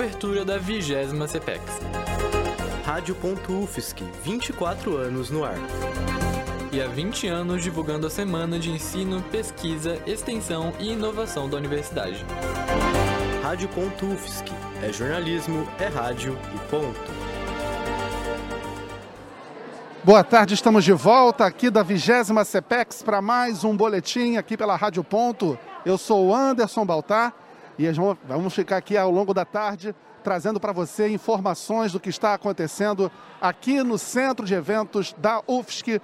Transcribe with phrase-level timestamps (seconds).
[0.00, 0.94] cobertura da 20
[1.28, 1.62] CPEX.
[2.86, 5.58] Rádio.UFSC, 24 anos no ar.
[6.72, 12.24] E há 20 anos divulgando a Semana de Ensino, Pesquisa, Extensão e Inovação da Universidade.
[13.42, 14.50] Rádio.UFSC,
[14.82, 17.10] é jornalismo, é rádio e ponto.
[20.02, 24.76] Boa tarde, estamos de volta aqui da 20 CPEX para mais um boletim aqui pela
[24.76, 25.58] Rádio Ponto.
[25.84, 27.34] Eu sou o Anderson Baltar
[27.86, 27.90] e
[28.28, 33.10] vamos ficar aqui ao longo da tarde trazendo para você informações do que está acontecendo
[33.40, 35.98] aqui no centro de eventos da UFSC.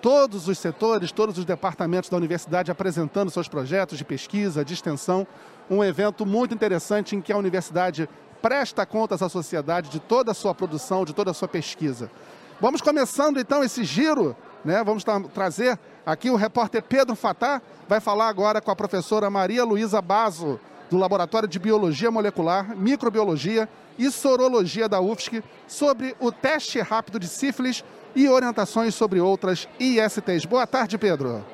[0.00, 5.26] Todos os setores, todos os departamentos da universidade apresentando seus projetos de pesquisa, de extensão.
[5.68, 8.08] Um evento muito interessante em que a universidade
[8.40, 12.10] presta contas à sociedade de toda a sua produção, de toda a sua pesquisa.
[12.58, 14.82] Vamos começando então esse giro, né?
[14.82, 15.04] Vamos
[15.34, 20.58] trazer aqui o repórter Pedro Fatá, vai falar agora com a professora Maria Luísa Baso,
[20.90, 23.68] do Laboratório de Biologia Molecular, Microbiologia
[23.98, 30.44] e Sorologia da UFSC, sobre o teste rápido de sífilis e orientações sobre outras ISTs.
[30.44, 31.44] Boa tarde, Pedro.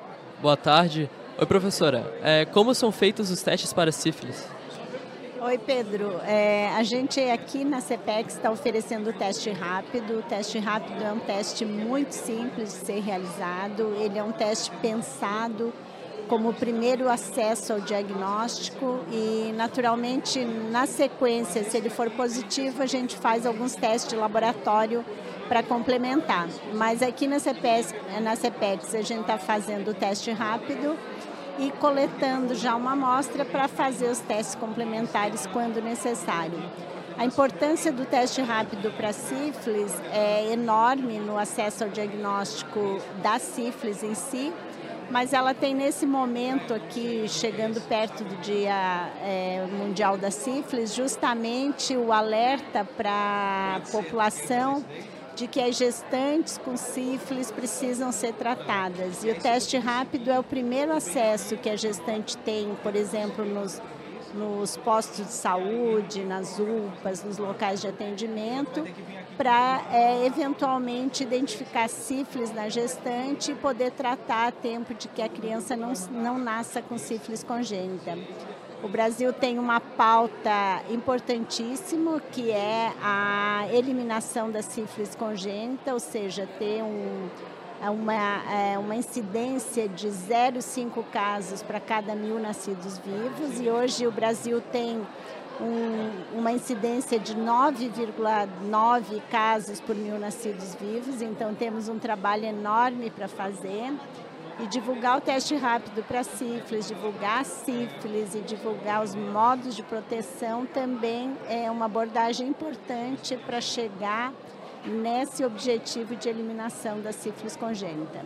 [0.41, 1.11] Boa tarde.
[1.39, 2.15] Oi, professora.
[2.23, 4.47] É, como são feitos os testes para sífilis?
[5.41, 6.21] Oi, Pedro.
[6.25, 10.21] É, a gente aqui na CPEX está oferecendo o teste rápido.
[10.21, 13.95] O teste rápido é um teste muito simples de ser realizado.
[13.99, 15.71] Ele é um teste pensado
[16.29, 23.17] como primeiro acesso ao diagnóstico e, naturalmente, na sequência, se ele for positivo, a gente
[23.17, 25.05] faz alguns testes de laboratório
[25.49, 26.49] para complementar.
[26.73, 30.97] Mas aqui na CPEX, na CPEX a gente está fazendo o teste rápido
[31.59, 36.59] e coletando já uma amostra para fazer os testes complementares quando necessário.
[37.17, 44.03] A importância do teste rápido para sífilis é enorme no acesso ao diagnóstico da sífilis
[44.03, 44.53] em si,
[45.11, 51.97] mas ela tem nesse momento aqui, chegando perto do Dia é, Mundial da Sífilis, justamente
[51.97, 54.85] o alerta para a população
[55.35, 59.25] de que as gestantes com sífilis precisam ser tratadas.
[59.25, 63.83] E o teste rápido é o primeiro acesso que a gestante tem, por exemplo, nos,
[64.33, 68.87] nos postos de saúde, nas UPAs, nos locais de atendimento,
[69.37, 75.29] para é, eventualmente identificar sífilis na gestante e poder tratar a tempo de que a
[75.29, 78.17] criança não, não nasça com sífilis congênita.
[78.83, 86.47] O Brasil tem uma pauta importantíssima, que é a eliminação da sífilis congênita, ou seja,
[86.59, 87.29] ter um,
[87.91, 93.59] uma, é, uma incidência de 0,5 casos para cada mil nascidos vivos.
[93.59, 95.01] E hoje o Brasil tem
[95.61, 103.11] um, uma incidência de 9,9 casos por mil nascidos vivos, então temos um trabalho enorme
[103.11, 103.93] para fazer
[104.61, 109.83] e divulgar o teste rápido para sífilis, divulgar a sífilis e divulgar os modos de
[109.83, 114.33] proteção também é uma abordagem importante para chegar
[114.85, 118.21] nesse objetivo de eliminação da sífilis congênita.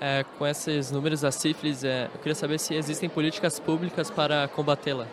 [0.00, 4.48] É, com esses números da sífilis, é, eu queria saber se existem políticas públicas para
[4.48, 5.06] combatê-la.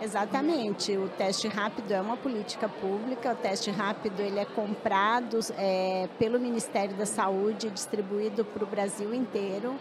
[0.00, 6.08] Exatamente, o teste rápido é uma política pública, o teste rápido ele é comprado é,
[6.20, 9.74] pelo Ministério da Saúde, distribuído para o Brasil inteiro,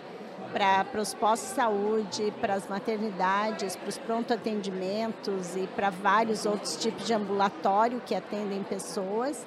[0.52, 6.48] para os postos de saúde, para as maternidades, para os pronto atendimentos e para vários
[6.48, 9.46] outros tipos de ambulatório que atendem pessoas.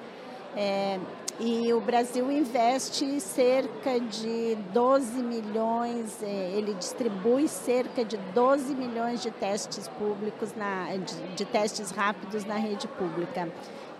[0.55, 0.99] É,
[1.41, 9.23] e o Brasil investe cerca de 12 milhões, é, ele distribui cerca de 12 milhões
[9.23, 13.51] de testes públicos, na, de, de testes rápidos na rede pública.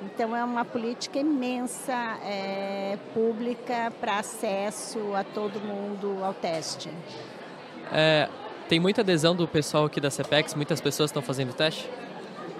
[0.03, 1.93] Então é uma política imensa
[2.23, 6.91] é, pública para acesso a todo mundo ao teste.
[7.91, 8.29] É,
[8.69, 11.89] tem muita adesão do pessoal aqui da CPEX, muitas pessoas estão fazendo teste?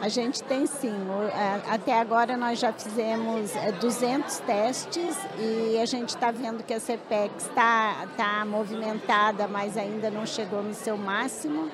[0.02, 0.96] A gente tem sim.
[1.32, 6.74] É, até agora nós já fizemos 200 é, testes e a gente está vendo que
[6.74, 11.70] a CPEX está tá movimentada, mas ainda não chegou no seu máximo.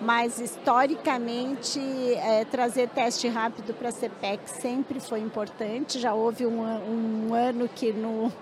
[0.00, 1.78] Mas historicamente,
[2.14, 5.98] é, trazer teste rápido para a CPEX sempre foi importante.
[5.98, 8.32] Já houve um, um ano que no,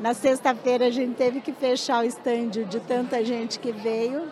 [0.00, 4.26] na sexta-feira a gente teve que fechar o estande de tanta gente que veio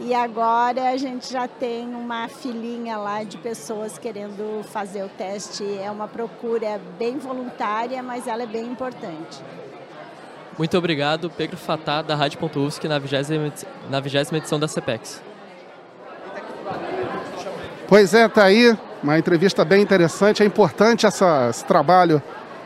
[0.00, 5.64] e agora a gente já tem uma filinha lá de pessoas querendo fazer o teste.
[5.78, 9.40] É uma procura bem voluntária, mas ela é bem importante.
[10.58, 13.12] Muito obrigado, Pedro Fatá, da Rádio.UFSC, na 20
[13.88, 13.98] na
[14.38, 15.22] edição da CPEX.
[17.88, 20.42] Pois é, tá aí uma entrevista bem interessante.
[20.42, 22.22] É importante essa, esse trabalho,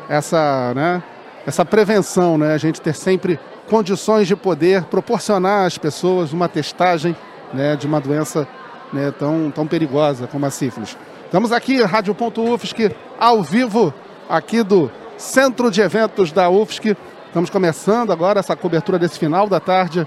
[0.08, 1.02] essa, né,
[1.46, 2.52] essa prevenção, né?
[2.52, 3.38] A gente ter sempre
[3.68, 7.16] condições de poder proporcionar às pessoas uma testagem
[7.52, 8.46] né, de uma doença
[8.92, 10.96] né, tão, tão perigosa como a sífilis.
[11.24, 13.92] Estamos aqui, Rádio.UFSC, ao vivo,
[14.28, 16.96] aqui do Centro de Eventos da UFSC.
[17.26, 20.06] Estamos começando agora essa cobertura desse final da tarde.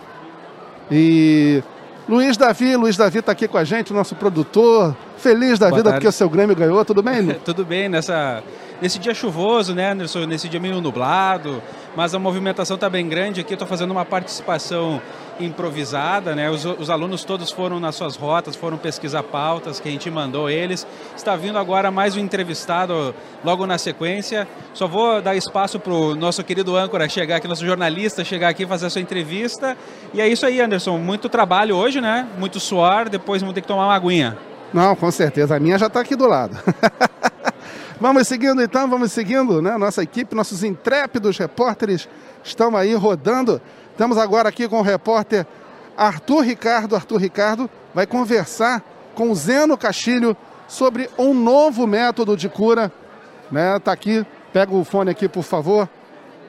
[0.89, 1.61] E
[2.07, 4.95] Luiz Davi, Luiz Davi está aqui com a gente, nosso produtor.
[5.17, 5.97] Feliz da Boa vida tarde.
[5.99, 7.27] porque o seu Grêmio ganhou, tudo bem?
[7.45, 8.41] Tudo bem nessa,
[8.81, 10.25] nesse dia chuvoso, né, Anderson?
[10.25, 11.61] Nesse dia meio nublado,
[11.95, 13.53] mas a movimentação está bem grande aqui.
[13.53, 15.01] Estou fazendo uma participação
[15.39, 16.49] improvisada, né?
[16.49, 20.49] Os, os, alunos todos foram nas suas rotas, foram pesquisar pautas que a gente mandou
[20.49, 20.85] eles.
[21.15, 24.47] Está vindo agora mais um entrevistado logo na sequência.
[24.73, 28.65] Só vou dar espaço para o nosso querido âncora chegar aqui, nosso jornalista chegar aqui
[28.65, 29.77] fazer a sua entrevista.
[30.13, 30.97] E é isso aí, Anderson.
[30.97, 32.27] Muito trabalho hoje, né?
[32.37, 33.09] Muito suor.
[33.09, 34.37] Depois vamos ter que tomar uma aguinha.
[34.73, 35.55] Não, com certeza.
[35.55, 36.57] A minha já está aqui do lado.
[37.99, 39.77] vamos seguindo então, vamos seguindo, né?
[39.77, 42.07] Nossa equipe, nossos intrépidos repórteres
[42.43, 43.61] estão aí rodando.
[43.91, 45.45] Estamos agora aqui com o repórter
[45.97, 46.95] Arthur Ricardo.
[46.95, 48.81] Arthur Ricardo vai conversar
[49.13, 50.35] com o Zeno Castilho
[50.67, 52.91] sobre um novo método de cura.
[53.51, 53.77] Né?
[53.79, 55.89] Tá aqui, pega o fone aqui, por favor.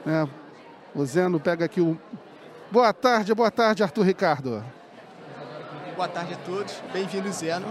[0.07, 0.29] É,
[0.95, 1.99] o Zeno pega aqui o.
[2.71, 4.65] Boa tarde, boa tarde, Arthur Ricardo.
[5.97, 7.67] Boa tarde a todos, bem-vindo, Zeno.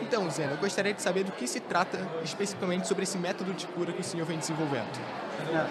[0.00, 3.66] Então, Zeno, eu gostaria de saber do que se trata especificamente sobre esse método de
[3.66, 4.88] cura que o senhor vem desenvolvendo.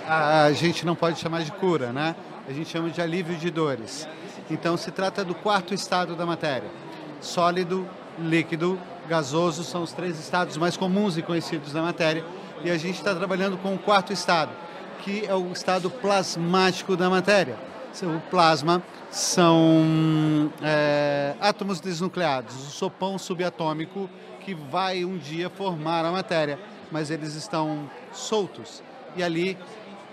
[0.07, 2.15] A, a gente não pode chamar de cura, né?
[2.47, 4.07] A gente chama de alívio de dores.
[4.49, 6.69] Então, se trata do quarto estado da matéria:
[7.21, 7.87] sólido,
[8.19, 12.25] líquido, gasoso são os três estados mais comuns e conhecidos da matéria.
[12.63, 14.51] E a gente está trabalhando com o quarto estado,
[15.03, 17.57] que é o estado plasmático da matéria.
[18.03, 24.09] O plasma são é, átomos desnucleados, o sopão subatômico
[24.41, 26.59] que vai um dia formar a matéria,
[26.91, 28.81] mas eles estão soltos.
[29.15, 29.57] E ali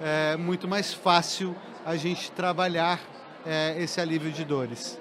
[0.03, 1.55] é muito mais fácil
[1.85, 3.01] a gente trabalhar
[3.47, 4.99] é, esse alívio de dores.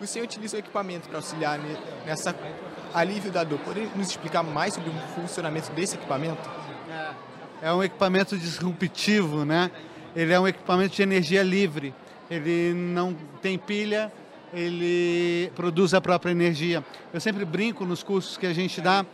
[0.00, 1.58] O senhor utiliza o equipamento para auxiliar
[2.04, 2.34] nessa
[2.92, 3.58] alívio da dor.
[3.60, 6.48] Poderia nos explicar mais sobre o funcionamento desse equipamento?
[7.62, 9.70] É um equipamento disruptivo, né?
[10.16, 11.94] Ele é um equipamento de energia livre.
[12.30, 14.10] Ele não tem pilha,
[14.50, 16.82] ele produz a própria energia.
[17.12, 19.04] Eu sempre brinco nos cursos que a gente dá,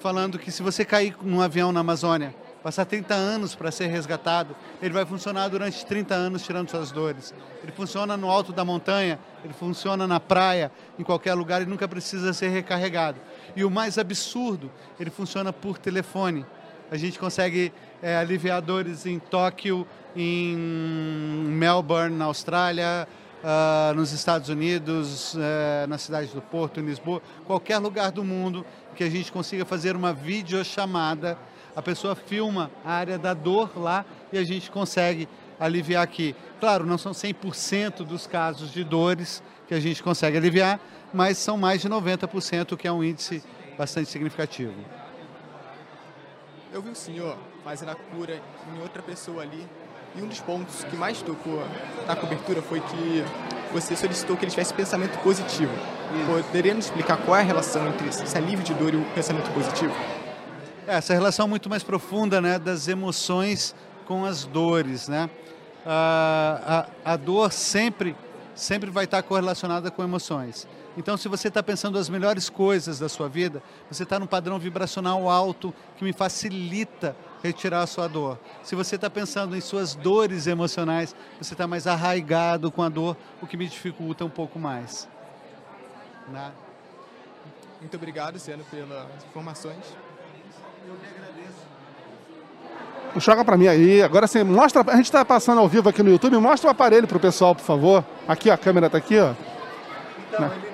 [0.00, 4.56] falando que se você cair num avião na Amazônia, passar 30 anos para ser resgatado,
[4.82, 7.32] ele vai funcionar durante 30 anos tirando suas dores.
[7.62, 11.86] Ele funciona no alto da montanha, ele funciona na praia, em qualquer lugar e nunca
[11.86, 13.20] precisa ser recarregado.
[13.54, 16.44] E o mais absurdo, ele funciona por telefone.
[16.90, 17.72] A gente consegue
[18.02, 23.06] é, aliviar dores em Tóquio, em Melbourne, na Austrália,
[23.42, 28.64] uh, nos Estados Unidos, uh, na cidade do Porto, em Lisboa, qualquer lugar do mundo
[28.94, 31.38] que a gente consiga fazer uma videochamada.
[31.76, 35.28] A pessoa filma a área da dor lá e a gente consegue
[35.60, 36.34] aliviar aqui.
[36.58, 40.80] Claro, não são 100% dos casos de dores que a gente consegue aliviar,
[41.12, 43.42] mas são mais de 90%, que é um índice
[43.76, 44.74] bastante significativo.
[46.72, 48.42] Eu vi o senhor fazendo a cura
[48.74, 49.66] em outra pessoa ali
[50.18, 51.62] e um dos pontos que mais tocou
[52.06, 53.24] na cobertura foi que
[53.72, 55.72] você solicitou que ele tivesse pensamento positivo.
[56.26, 59.48] Poderia nos explicar qual é a relação entre esse alívio de dor e o pensamento
[59.52, 59.94] positivo?
[60.86, 63.74] Essa relação muito mais profunda né, das emoções
[64.06, 65.06] com as dores.
[65.06, 65.30] Né?
[65.86, 68.16] A, a, a dor sempre,
[68.54, 70.66] sempre vai estar correlacionada com emoções.
[70.96, 74.58] Então, se você está pensando as melhores coisas da sua vida, você está num padrão
[74.58, 78.38] vibracional alto que me facilita retirar a sua dor.
[78.62, 83.16] Se você está pensando em suas dores emocionais, você está mais arraigado com a dor,
[83.40, 85.08] o que me dificulta um pouco mais.
[86.28, 86.52] Né?
[87.80, 89.94] Muito obrigado, Zeno, pelas informações.
[90.86, 91.68] Eu que agradeço.
[93.16, 94.02] Joga para mim aí.
[94.02, 94.82] Agora sim, mostra.
[94.86, 96.36] A gente está passando ao vivo aqui no YouTube.
[96.38, 98.04] Mostra o aparelho para o pessoal, por favor.
[98.26, 99.32] Aqui, ó, a câmera está aqui, ó.
[100.28, 100.56] Então, né?
[100.56, 100.67] ele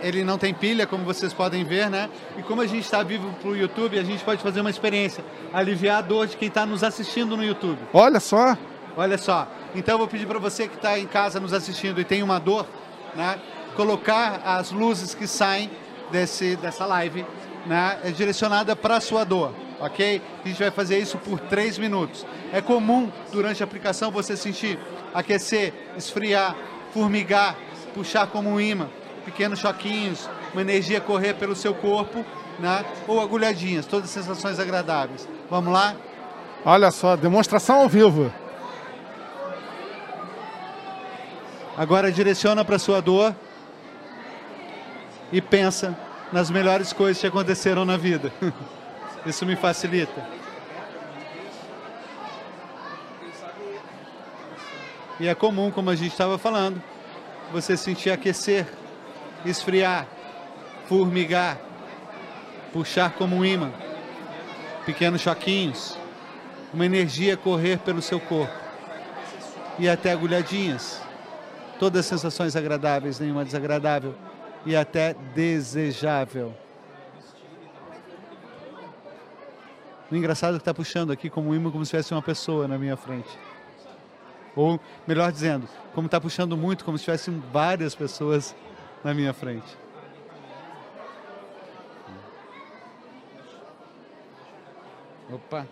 [0.00, 2.08] ele não tem pilha, como vocês podem ver, né?
[2.36, 5.24] E como a gente está vivo para o YouTube, a gente pode fazer uma experiência,
[5.52, 7.78] aliviar a dor de quem está nos assistindo no YouTube.
[7.92, 8.56] Olha só.
[8.96, 9.48] Olha só.
[9.74, 12.38] Então eu vou pedir para você que está em casa nos assistindo e tem uma
[12.38, 12.66] dor,
[13.14, 13.38] né?
[13.74, 15.70] Colocar as luzes que saem
[16.10, 17.24] desse, dessa live,
[17.66, 17.98] né?
[18.04, 20.22] É direcionada para a sua dor, ok?
[20.44, 22.24] A gente vai fazer isso por três minutos.
[22.52, 24.78] É comum durante a aplicação você sentir
[25.12, 26.56] aquecer, esfriar,
[26.92, 27.56] formigar,
[27.94, 28.88] puxar como um imã,
[29.26, 32.24] pequenos choquinhos, uma energia correr pelo seu corpo,
[32.60, 32.84] né?
[33.08, 35.28] ou agulhadinhas, todas sensações agradáveis.
[35.50, 35.96] Vamos lá?
[36.64, 38.32] Olha só, demonstração ao vivo.
[41.76, 43.34] Agora direciona para sua dor
[45.32, 45.98] e pensa
[46.32, 48.32] nas melhores coisas que aconteceram na vida.
[49.26, 50.24] Isso me facilita.
[55.18, 56.80] E é comum, como a gente estava falando,
[57.52, 58.66] você sentir aquecer,
[59.48, 60.06] esfriar,
[60.86, 61.58] formigar,
[62.72, 63.72] puxar como um imã,
[64.84, 65.96] pequenos choquinhos,
[66.72, 68.54] uma energia correr pelo seu corpo
[69.78, 71.02] e até agulhadinhas.
[71.78, 74.14] Todas sensações agradáveis, nenhuma desagradável
[74.64, 76.54] e até desejável.
[80.10, 82.78] O engraçado é que está puxando aqui como imã, como se tivesse uma pessoa na
[82.78, 83.28] minha frente.
[84.54, 88.54] Ou, melhor dizendo, como está puxando muito, como se tivessem várias pessoas
[89.02, 89.76] na minha frente.
[95.32, 95.66] Opa!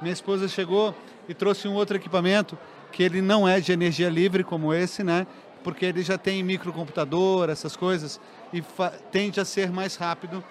[0.00, 0.94] Minha esposa chegou
[1.28, 2.58] e trouxe um outro equipamento
[2.90, 5.26] que ele não é de energia livre como esse, né?
[5.62, 8.20] Porque ele já tem microcomputador, essas coisas,
[8.52, 8.62] e
[9.12, 10.42] tende a ser mais rápido.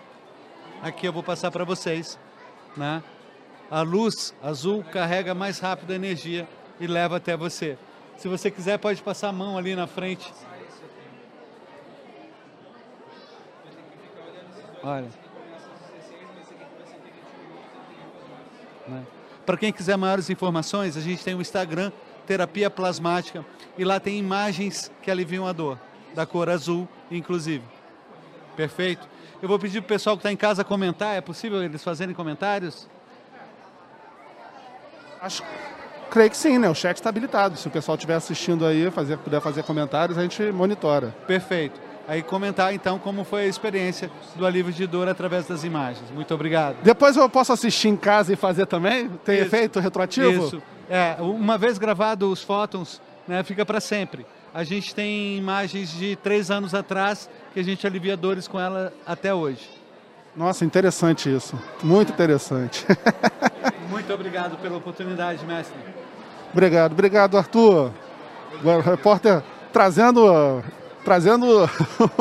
[0.84, 2.18] Aqui eu vou passar para vocês
[2.76, 3.04] né?
[3.70, 6.48] A luz azul carrega mais rápido a energia
[6.80, 7.78] e leva até você.
[8.18, 10.32] Se você quiser, pode passar a mão ali na frente.
[14.84, 15.08] Olha.
[19.46, 21.92] Para quem quiser maiores informações, a gente tem o Instagram
[22.26, 23.44] Terapia Plasmática
[23.78, 25.80] e lá tem imagens que aliviam a dor,
[26.14, 27.64] da cor azul, inclusive.
[28.56, 29.08] Perfeito?
[29.42, 31.16] Eu vou pedir para o pessoal que está em casa comentar.
[31.16, 32.88] É possível eles fazerem comentários?
[35.22, 35.44] Acho,
[36.12, 36.70] creio que sim, né?
[36.70, 37.58] O chat está habilitado.
[37.58, 41.16] Se o pessoal estiver assistindo aí, fazer, puder fazer comentários, a gente monitora.
[41.26, 41.89] Perfeito.
[42.10, 46.10] Aí comentar então como foi a experiência do alívio de dor através das imagens.
[46.10, 46.78] Muito obrigado.
[46.82, 49.08] Depois eu posso assistir em casa e fazer também?
[49.24, 49.46] Tem Isso.
[49.46, 50.48] efeito retroativo?
[50.48, 50.62] Isso.
[50.90, 54.26] É, uma vez gravado os fótons, né, fica para sempre.
[54.52, 58.92] A gente tem imagens de três anos atrás que a gente alivia dores com ela
[59.06, 59.70] até hoje.
[60.36, 61.60] Nossa, interessante isso.
[61.84, 62.88] Muito interessante.
[63.88, 65.78] Muito obrigado pela oportunidade, mestre.
[66.52, 67.92] Obrigado, obrigado, Arthur.
[68.64, 70.64] O repórter trazendo,
[71.10, 71.68] trazendo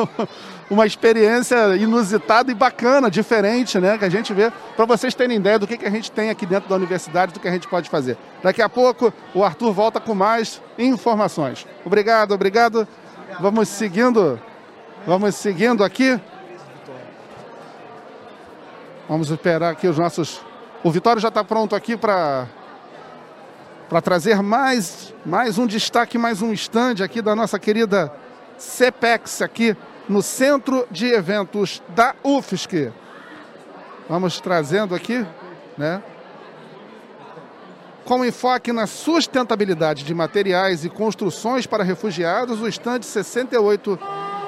[0.70, 3.98] uma experiência inusitada e bacana, diferente, né?
[3.98, 6.46] Que a gente vê, para vocês terem ideia do que, que a gente tem aqui
[6.46, 8.16] dentro da universidade, do que a gente pode fazer.
[8.42, 11.66] Daqui a pouco o Arthur volta com mais informações.
[11.84, 12.88] Obrigado, obrigado.
[13.38, 14.40] Vamos seguindo,
[15.06, 16.18] vamos seguindo aqui.
[19.06, 20.40] Vamos esperar aqui os nossos.
[20.82, 22.46] O Vitório já está pronto aqui para
[23.86, 28.12] para trazer mais, mais um destaque, mais um stand aqui da nossa querida
[28.58, 29.76] CPEX aqui
[30.08, 32.92] no Centro de Eventos da UFSC.
[34.08, 35.24] Vamos trazendo aqui,
[35.76, 36.02] né?
[38.04, 43.98] Com enfoque na sustentabilidade de materiais e construções para refugiados, o stand 68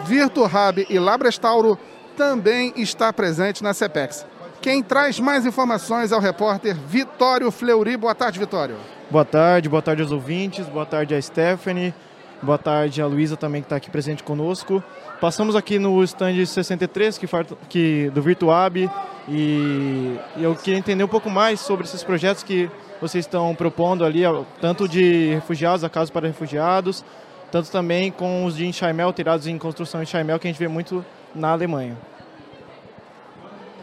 [0.05, 1.79] VirtuHub e Labrestauro
[2.17, 4.27] também está presente na CEPEX.
[4.63, 7.97] Quem traz mais informações é o repórter Vitório Fleury.
[7.97, 8.77] Boa tarde, Vitório.
[9.11, 11.95] Boa tarde, boa tarde aos ouvintes, boa tarde a Stephanie,
[12.43, 14.83] boa tarde a Luísa também que está aqui presente conosco.
[15.21, 17.27] Passamos aqui no stand 63 que,
[17.69, 18.91] que do Virtuab
[19.29, 22.71] e eu queria entender um pouco mais sobre esses projetos que
[23.01, 24.23] vocês estão propondo ali,
[24.61, 27.05] tanto de refugiados, a casa para refugiados,
[27.51, 30.69] tanto também com os de enxaimel, tirados em construção de enxaimel, que a gente vê
[30.69, 31.05] muito
[31.35, 31.97] na Alemanha.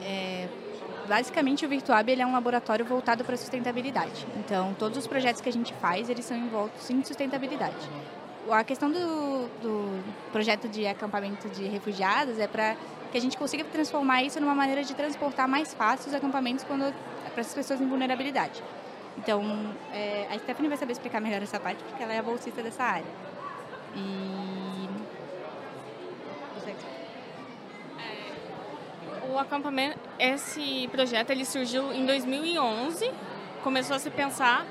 [0.04, 0.48] É,
[1.08, 4.28] basicamente, o Virtuab ele é um laboratório voltado para sustentabilidade.
[4.38, 7.76] Então, todos os projetos que a gente faz, eles são envoltos em sustentabilidade
[8.51, 12.75] a questão do, do projeto de acampamento de refugiados é para
[13.12, 16.94] que a gente consiga transformar isso numa maneira de transportar mais fácil os acampamentos quando
[17.32, 18.63] para as pessoas em vulnerabilidade.
[19.18, 19.42] Então,
[19.94, 22.84] é, a Stephanie vai saber explicar melhor essa parte, porque ela é a bolsista dessa
[22.84, 23.06] área.
[23.96, 24.89] E...
[28.00, 33.12] É, o acampamento, esse projeto ele surgiu em 2011,
[33.63, 34.66] começou a se pensar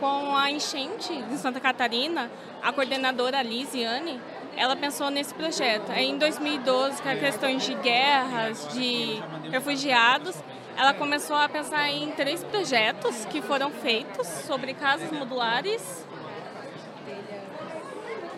[0.00, 2.30] com a enchente de Santa Catarina,
[2.62, 4.20] a coordenadora Lisiane,
[4.56, 5.90] ela pensou nesse projeto.
[5.92, 10.36] Em 2012, com as questões de guerras, de refugiados,
[10.76, 16.04] ela começou a pensar em três projetos que foram feitos sobre casas modulares.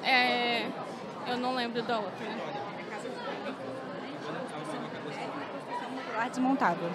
[0.03, 0.67] É,
[1.27, 2.25] eu não lembro da outra.
[2.25, 2.41] Né?
[6.31, 6.91] Desmontável.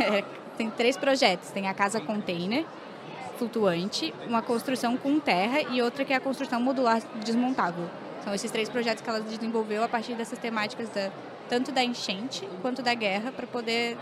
[0.00, 0.24] É,
[0.56, 1.50] tem três projetos.
[1.50, 2.64] Tem a casa container,
[3.36, 7.88] flutuante, uma construção com terra e outra que é a construção modular desmontável.
[8.24, 11.10] São esses três projetos que ela desenvolveu a partir dessas temáticas da,
[11.48, 13.96] tanto da enchente quanto da guerra para poder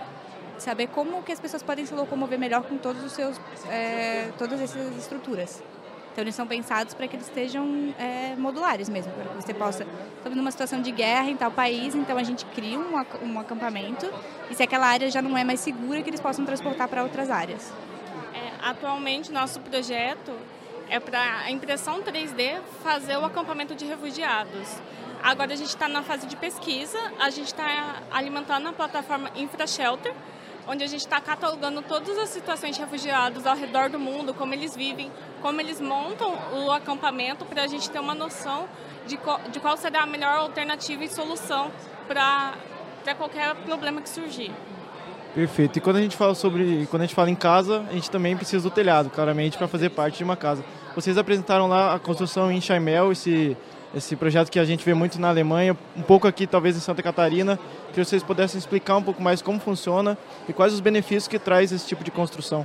[0.58, 4.60] saber como que as pessoas podem se locomover melhor com todos os seus é, todas
[4.60, 5.62] essas estruturas.
[6.12, 9.86] Então eles são pensados para que eles estejam é, modulares mesmo, para que você possa
[10.16, 14.10] estamos numa situação de guerra em tal país, então a gente cria um, um acampamento
[14.50, 17.30] e se aquela área já não é mais segura, que eles possam transportar para outras
[17.30, 17.72] áreas.
[18.62, 20.32] Atualmente, nosso projeto
[20.88, 24.68] é para a impressão 3D fazer o acampamento de refugiados.
[25.22, 30.14] Agora a gente está na fase de pesquisa, a gente está alimentando a plataforma InfraShelter,
[30.68, 34.52] onde a gente está catalogando todas as situações de refugiados ao redor do mundo, como
[34.52, 38.68] eles vivem, como eles montam o acampamento, para a gente ter uma noção
[39.06, 41.70] de qual, de qual será a melhor alternativa e solução
[42.06, 42.54] para
[43.16, 44.52] qualquer problema que surgir.
[45.34, 45.78] Perfeito.
[45.78, 48.36] E quando a gente fala sobre, quando a gente fala em casa, a gente também
[48.36, 50.64] precisa do telhado, claramente, para fazer parte de uma casa.
[50.94, 53.56] Vocês apresentaram lá a construção em Chaimel, esse
[53.94, 57.02] esse projeto que a gente vê muito na Alemanha, um pouco aqui talvez em Santa
[57.02, 57.58] Catarina,
[57.92, 60.16] que vocês pudessem explicar um pouco mais como funciona
[60.48, 62.64] e quais os benefícios que traz esse tipo de construção.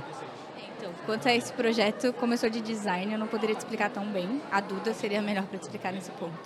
[0.78, 4.40] Então, quanto a esse projeto, começou de design, eu não poderia te explicar tão bem.
[4.52, 6.38] A Duda seria melhor para te explicar nesse ponto.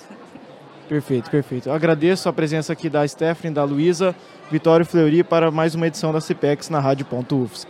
[0.90, 1.68] Perfeito, perfeito.
[1.68, 4.12] Eu agradeço a presença aqui da Stephanie, da Luísa,
[4.50, 7.68] Vitório Fleury para mais uma edição da CPEX na Rádio.UFSC.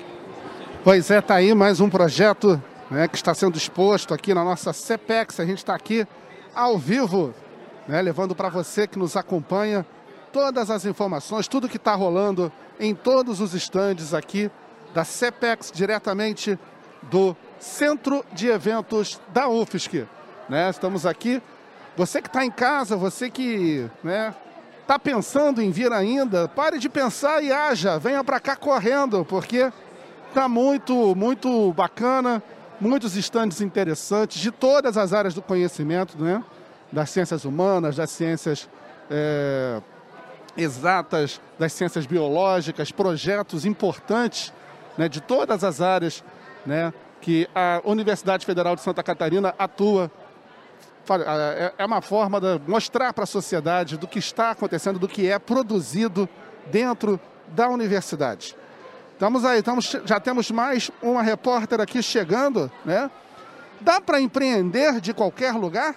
[0.82, 2.58] Pois é, tá aí mais um projeto
[2.90, 5.38] né, que está sendo exposto aqui na nossa CPEX.
[5.38, 6.06] A gente está aqui
[6.54, 7.34] ao vivo,
[7.86, 9.84] né, levando para você que nos acompanha
[10.32, 12.50] todas as informações, tudo que está rolando
[12.80, 14.50] em todos os estandes aqui
[14.94, 16.58] da CEPEX, diretamente
[17.02, 20.06] do Centro de Eventos da UFSC.
[20.48, 20.70] Né?
[20.70, 21.42] Estamos aqui.
[22.00, 24.34] Você que está em casa, você que está né,
[24.86, 29.70] tá pensando em vir ainda, pare de pensar e haja, venha para cá correndo, porque
[30.30, 32.42] está muito, muito bacana
[32.80, 36.42] muitos estandes interessantes de todas as áreas do conhecimento, né?
[36.90, 38.66] das ciências humanas, das ciências
[39.10, 39.82] é,
[40.56, 44.54] exatas, das ciências biológicas, projetos importantes
[44.96, 45.06] né?
[45.06, 46.24] de todas as áreas
[46.64, 46.94] né?
[47.20, 50.10] que a Universidade Federal de Santa Catarina atua.
[51.08, 55.28] É, é uma forma de mostrar para a sociedade do que está acontecendo, do que
[55.28, 56.28] é produzido
[56.66, 58.56] dentro da universidade.
[59.12, 63.10] Estamos aí, estamos, já temos mais uma repórter aqui chegando, né?
[63.80, 65.94] Dá para empreender de qualquer lugar?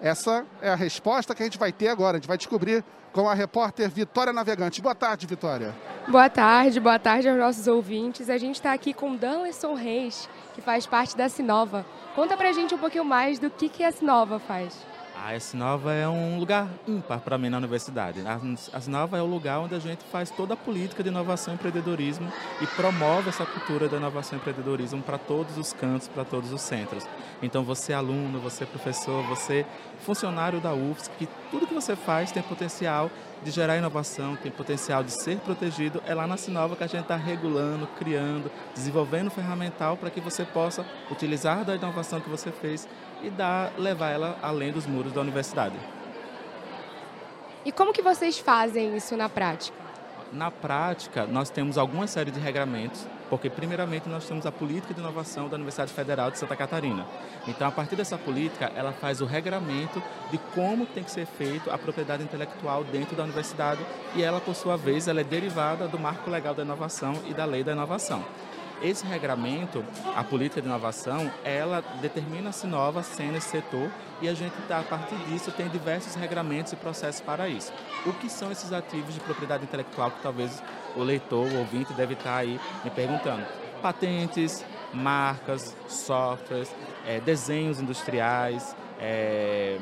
[0.00, 2.16] Essa é a resposta que a gente vai ter agora.
[2.16, 4.80] A gente vai descobrir com a repórter Vitória Navegante.
[4.80, 5.74] Boa tarde, Vitória.
[6.08, 8.30] Boa tarde, boa tarde aos nossos ouvintes.
[8.30, 11.84] A gente está aqui com Danlerson Reis, que faz parte da Sinova.
[12.14, 14.86] Conta pra gente um pouquinho mais do que, que a Sinova faz.
[15.22, 18.22] A S-Nova é um lugar ímpar para mim na universidade.
[18.26, 21.56] A S-Nova é o lugar onde a gente faz toda a política de inovação e
[21.56, 26.50] empreendedorismo e promove essa cultura da inovação e empreendedorismo para todos os cantos, para todos
[26.54, 27.06] os centros.
[27.42, 29.66] Então, você é aluno, você é professor, você
[30.00, 33.10] funcionário da UFSC, que tudo que você faz tem potencial
[33.42, 36.02] de gerar inovação, tem potencial de ser protegido.
[36.06, 40.44] É lá na Sinova que a gente está regulando, criando, desenvolvendo ferramental para que você
[40.44, 42.88] possa utilizar da inovação que você fez
[43.22, 45.76] e dar, levar ela além dos muros da universidade.
[47.64, 49.76] E como que vocês fazem isso na prática?
[50.32, 55.00] Na prática, nós temos alguma série de regramentos, porque primeiramente nós temos a política de
[55.00, 57.06] inovação da Universidade Federal de Santa Catarina.
[57.46, 61.70] Então, a partir dessa política, ela faz o regramento de como tem que ser feito
[61.70, 63.80] a propriedade intelectual dentro da universidade
[64.16, 67.44] e ela, por sua vez, ela é derivada do Marco Legal da Inovação e da
[67.44, 68.24] Lei da Inovação.
[68.82, 69.84] Esse regramento,
[70.16, 73.90] a política de inovação, ela determina a Sinova sendo esse setor
[74.22, 77.72] e a gente, a partir disso, tem diversos regramentos e processos para isso.
[78.06, 80.62] O que são esses ativos de propriedade intelectual que talvez
[80.96, 83.44] o leitor, o ouvinte, deve estar aí me perguntando?
[83.82, 84.64] Patentes,
[84.94, 86.74] marcas, softwares,
[87.06, 89.78] é, desenhos industriais, é,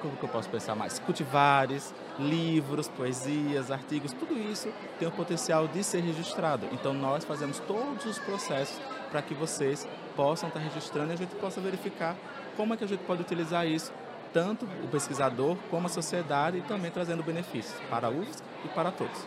[0.00, 0.98] como que eu posso pensar mais?
[0.98, 6.66] Cultivares, livros, poesias, artigos, tudo isso tem o potencial de ser registrado.
[6.72, 11.34] Então nós fazemos todos os processos para que vocês possam estar registrando e a gente
[11.36, 12.16] possa verificar
[12.56, 13.92] como é que a gente pode utilizar isso,
[14.32, 18.90] tanto o pesquisador como a sociedade e também trazendo benefícios para a UFSC e para
[18.90, 19.26] todos.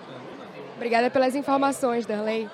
[0.76, 2.50] Obrigada pelas informações, Darley.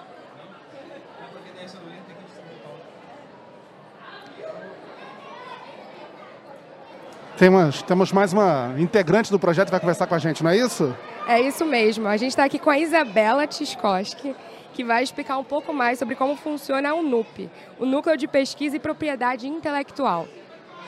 [7.37, 10.57] Temos, temos mais uma integrante do projeto que vai conversar com a gente, não é
[10.57, 10.95] isso?
[11.27, 12.07] É isso mesmo.
[12.07, 14.35] A gente está aqui com a Isabela Tiskoski,
[14.71, 18.75] que vai explicar um pouco mais sobre como funciona o NUP, o Núcleo de Pesquisa
[18.75, 20.27] e Propriedade Intelectual.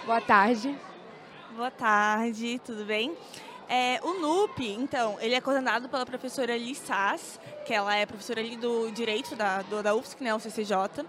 [0.05, 0.75] Boa tarde.
[1.55, 3.13] Boa tarde, tudo bem?
[3.67, 8.39] É, o NUP, então, ele é coordenado pela professora Liz Sass, que ela é professora
[8.39, 11.03] ali do Direito da, do, da UFSC, né, o CCJ.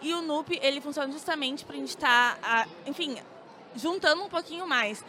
[0.00, 3.16] E o NUP, ele funciona justamente para a gente estar, tá, enfim,
[3.76, 5.04] juntando um pouquinho mais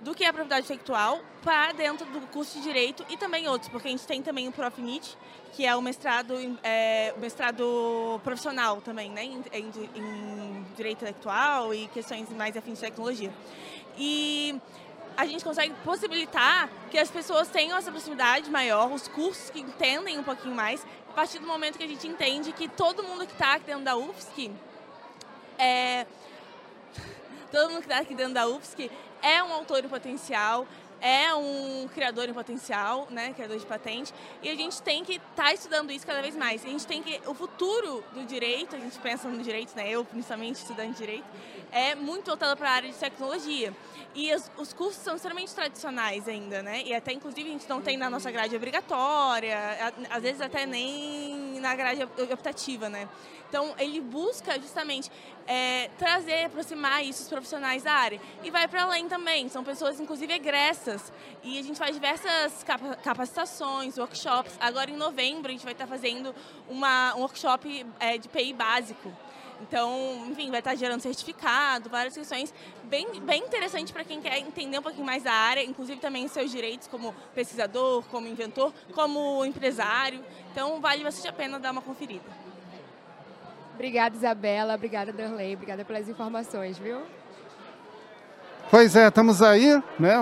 [0.00, 3.88] do que a propriedade intelectual para dentro do curso de direito e também outros, porque
[3.88, 5.16] a gente tem também o Profnit,
[5.52, 11.74] que é o mestrado, é, o mestrado profissional também, né, em, em, em, direito intelectual
[11.74, 13.32] e questões mais afins de tecnologia.
[13.98, 14.58] E
[15.16, 20.18] a gente consegue possibilitar que as pessoas tenham essa proximidade maior, os cursos que entendem
[20.18, 23.32] um pouquinho mais, a partir do momento que a gente entende que todo mundo que
[23.32, 24.50] está dentro da UFSC
[25.58, 26.06] é,
[27.50, 28.90] todo mundo que está aqui dentro da UFSC
[29.22, 30.66] é um autor em potencial,
[31.00, 35.44] é um criador em potencial, né, criador de patente, e a gente tem que estar
[35.44, 36.64] tá estudando isso cada vez mais.
[36.64, 40.04] A gente tem que o futuro do direito, a gente pensa no direito, né, eu
[40.04, 41.24] principalmente estudando direito,
[41.72, 43.74] é muito voltado para a área de tecnologia.
[44.14, 46.82] E os, os, cursos são extremamente tradicionais ainda, né?
[46.84, 49.56] E até inclusive a gente não tem na nossa grade obrigatória,
[50.10, 53.08] às vezes até nem na grade optativa, né?
[53.50, 55.10] Então, ele busca justamente
[55.44, 58.20] é, trazer, aproximar isso os profissionais da área.
[58.44, 61.12] E vai para além também, são pessoas, inclusive, egressas.
[61.42, 62.64] E a gente faz diversas
[63.02, 64.56] capacitações, workshops.
[64.60, 66.32] Agora, em novembro, a gente vai estar fazendo
[66.68, 69.12] uma, um workshop é, de PI básico.
[69.60, 72.52] Então, enfim, vai estar gerando certificado, várias questões
[72.84, 76.50] bem, bem interessante para quem quer entender um pouquinho mais da área, inclusive também seus
[76.50, 80.24] direitos como pesquisador, como inventor, como empresário.
[80.50, 82.24] Então, vale bastante a pena dar uma conferida.
[83.74, 84.74] Obrigada, Isabela.
[84.74, 85.54] Obrigada, Darley.
[85.54, 87.00] Obrigada pelas informações, viu?
[88.70, 90.16] Pois é, estamos aí, né?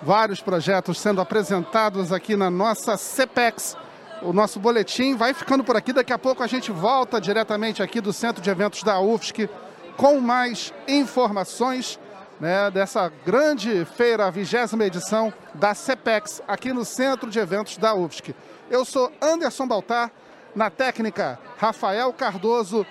[0.00, 3.76] Vários projetos sendo apresentados aqui na nossa CPEX.
[4.24, 5.92] O nosso boletim vai ficando por aqui.
[5.92, 9.50] Daqui a pouco a gente volta diretamente aqui do Centro de Eventos da UFSC
[9.98, 12.00] com mais informações
[12.40, 17.94] né, dessa grande feira, a vigésima edição da CPEX, aqui no Centro de Eventos da
[17.94, 18.34] UFSC.
[18.70, 20.10] Eu sou Anderson Baltar
[20.56, 22.86] na técnica, Rafael Cardoso,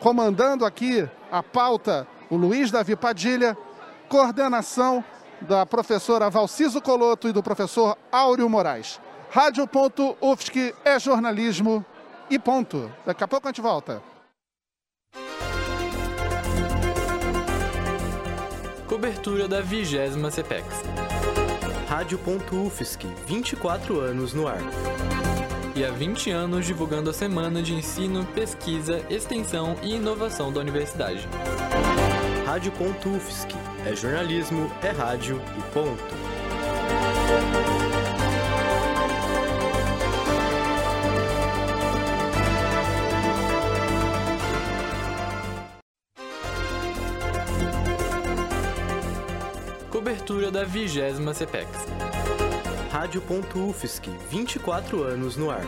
[0.00, 3.56] comandando aqui a pauta, o Luiz Davi Padilha,
[4.08, 5.04] coordenação
[5.40, 8.98] da professora Valciso Coloto e do professor Áureo Moraes.
[9.34, 11.84] Rádio.UFSC é jornalismo
[12.30, 12.88] e ponto.
[13.04, 14.00] Daqui a pouco a gente volta.
[18.86, 20.64] Cobertura da vigésima CPEX.
[21.88, 24.60] Rádio.UFSC, 24 anos no ar
[25.74, 31.26] e há 20 anos divulgando a Semana de Ensino, Pesquisa, Extensão e Inovação da Universidade.
[32.46, 33.48] Rádio.UFSC.
[33.84, 36.33] É jornalismo, é rádio e ponto.
[50.74, 51.68] Vigésima CPEX.
[52.90, 55.62] Rádio.UFSC, 24 anos no ar.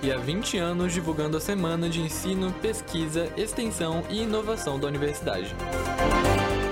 [0.00, 5.52] E há 20 anos divulgando a Semana de Ensino, Pesquisa, Extensão e Inovação da Universidade.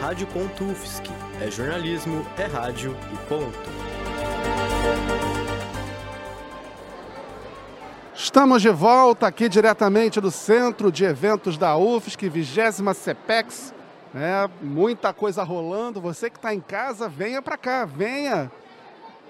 [0.00, 1.02] Rádio.UFSC.
[1.40, 3.58] É jornalismo, é rádio e ponto.
[8.14, 13.74] Estamos de volta aqui diretamente do Centro de Eventos da UFSC, 20 CEPEX.
[14.18, 16.00] É, muita coisa rolando.
[16.00, 18.50] Você que está em casa, venha para cá, venha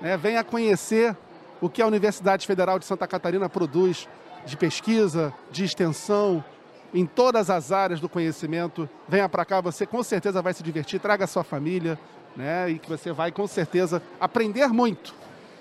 [0.00, 1.16] né, venha conhecer
[1.60, 4.08] o que a Universidade Federal de Santa Catarina produz
[4.44, 6.44] de pesquisa, de extensão,
[6.94, 8.88] em todas as áreas do conhecimento.
[9.08, 11.98] Venha para cá, você com certeza vai se divertir, traga sua família,
[12.36, 15.12] né, e que você vai com certeza aprender muito.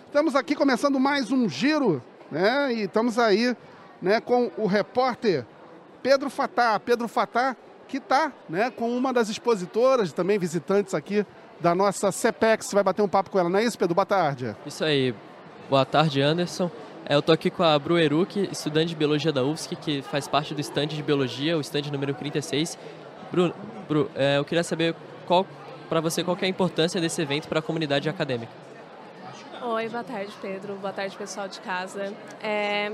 [0.06, 3.58] Estamos aqui começando mais um giro, né, e estamos aí
[4.00, 5.46] né, com o repórter
[6.04, 6.80] Pedro Fatá.
[6.80, 7.56] Pedro Fatá,
[7.88, 11.26] que está né, com uma das expositoras, também visitantes aqui
[11.60, 12.68] da nossa CPEX.
[12.68, 13.96] Você vai bater um papo com ela, não é isso, Pedro?
[13.96, 14.56] Boa tarde.
[14.66, 15.14] Isso aí.
[15.70, 16.70] Boa tarde, Anderson.
[17.08, 20.28] É, eu estou aqui com a Bru Eruc, estudante de Biologia da UFSC, que faz
[20.28, 22.78] parte do stand de Biologia, o stand número 36.
[23.32, 23.54] Bru,
[23.88, 24.96] Bru é, eu queria saber
[25.28, 25.46] qual,
[25.88, 28.52] para você qual é a importância desse evento para a comunidade acadêmica.
[29.62, 30.76] Oi, boa tarde, Pedro.
[30.76, 32.14] Boa tarde, pessoal de casa.
[32.42, 32.92] É,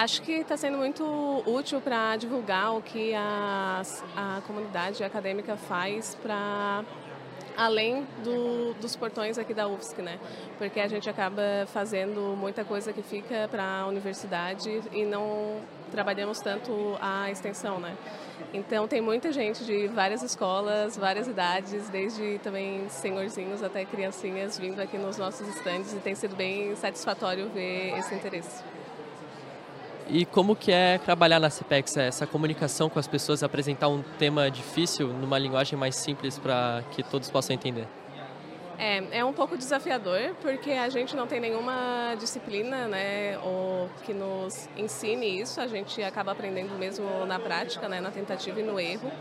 [0.00, 1.04] acho que está sendo muito
[1.46, 3.82] útil para divulgar o que a,
[4.16, 6.82] a comunidade acadêmica faz para
[7.54, 10.18] além do, dos portões aqui da UFSC, né?
[10.56, 15.60] Porque a gente acaba fazendo muita coisa que fica para a universidade e não
[15.90, 17.94] trabalhamos tanto a extensão, né?
[18.54, 24.80] Então tem muita gente de várias escolas, várias idades, desde também senhorzinhos até criancinhas vindo
[24.80, 28.69] aqui nos nossos estandes e tem sido bem satisfatório ver esse interesse.
[30.12, 34.50] E como que é trabalhar na CPEX, essa comunicação com as pessoas, apresentar um tema
[34.50, 37.86] difícil numa linguagem mais simples para que todos possam entender?
[38.76, 44.12] É, é um pouco desafiador, porque a gente não tem nenhuma disciplina né, ou que
[44.12, 48.80] nos ensine isso, a gente acaba aprendendo mesmo na prática, né, na tentativa e no
[48.80, 49.12] erro.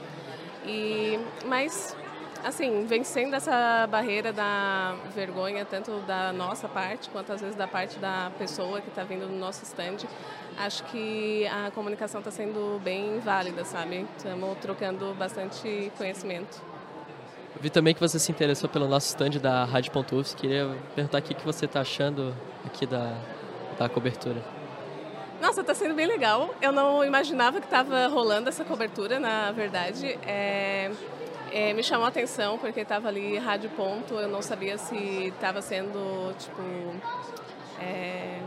[0.65, 1.95] E, mas
[2.43, 7.99] assim, vencendo essa barreira da vergonha, tanto da nossa parte, quanto às vezes da parte
[7.99, 9.97] da pessoa que está vindo no nosso stand,
[10.59, 14.05] acho que a comunicação está sendo bem válida, sabe?
[14.17, 16.61] Estamos trocando bastante conhecimento.
[17.59, 20.33] vi também que você se interessou pelo nosso stand da Rádio.ufs.
[20.33, 23.17] Queria perguntar o que você está achando aqui da,
[23.77, 24.43] da cobertura.
[25.41, 26.53] Nossa, está sendo bem legal.
[26.61, 30.19] Eu não imaginava que estava rolando essa cobertura, na verdade.
[30.27, 30.91] É,
[31.51, 34.15] é, me chamou a atenção porque estava ali rádio ponto.
[34.15, 36.61] Eu não sabia se estava sendo tipo
[37.79, 38.41] é,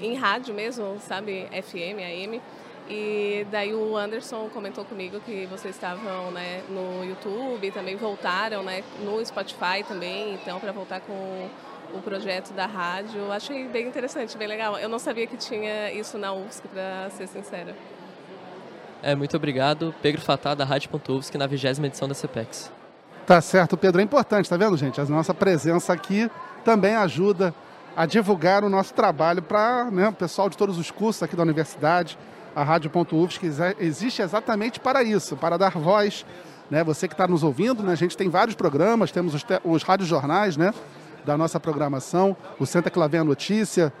[0.00, 2.40] em rádio mesmo, sabe, FM, AM.
[2.88, 8.82] E daí o Anderson comentou comigo que vocês estavam né, no YouTube, também voltaram né,
[9.00, 11.48] no Spotify também, então para voltar com
[11.92, 13.30] o projeto da rádio.
[13.30, 14.78] Achei bem interessante, bem legal.
[14.78, 17.76] Eu não sabia que tinha isso na UFSC, para ser sincera.
[19.02, 22.72] É, muito obrigado, Pedro Fatá, da Rádio.UFSC, na vigésima edição da CPEX.
[23.26, 24.00] Tá certo, Pedro.
[24.00, 25.00] É importante, tá vendo, gente?
[25.00, 26.30] A nossa presença aqui
[26.64, 27.54] também ajuda
[27.96, 31.42] a divulgar o nosso trabalho para né, o pessoal de todos os cursos aqui da
[31.42, 32.18] universidade.
[32.54, 36.24] A Rádio.UFSC existe exatamente para isso, para dar voz.
[36.70, 36.82] Né?
[36.84, 37.92] Você que está nos ouvindo, né?
[37.92, 40.72] a gente tem vários programas, temos os, os rádios-jornais, né?
[41.24, 42.64] da nossa programação, o
[43.08, 43.92] vem a notícia,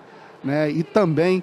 [0.42, 0.70] né?
[0.70, 1.42] E também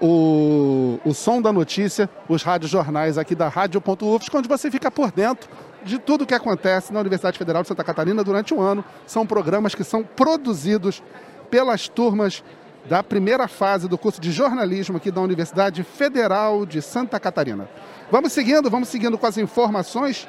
[0.00, 5.12] o, o Som da Notícia, os rádios jornais aqui da Rádio.UFSC, onde você fica por
[5.12, 5.48] dentro
[5.84, 8.84] de tudo que acontece na Universidade Federal de Santa Catarina durante um ano.
[9.06, 11.02] São programas que são produzidos
[11.50, 12.42] pelas turmas
[12.88, 17.68] da primeira fase do curso de jornalismo aqui da Universidade Federal de Santa Catarina.
[18.10, 20.28] Vamos seguindo, vamos seguindo com as informações,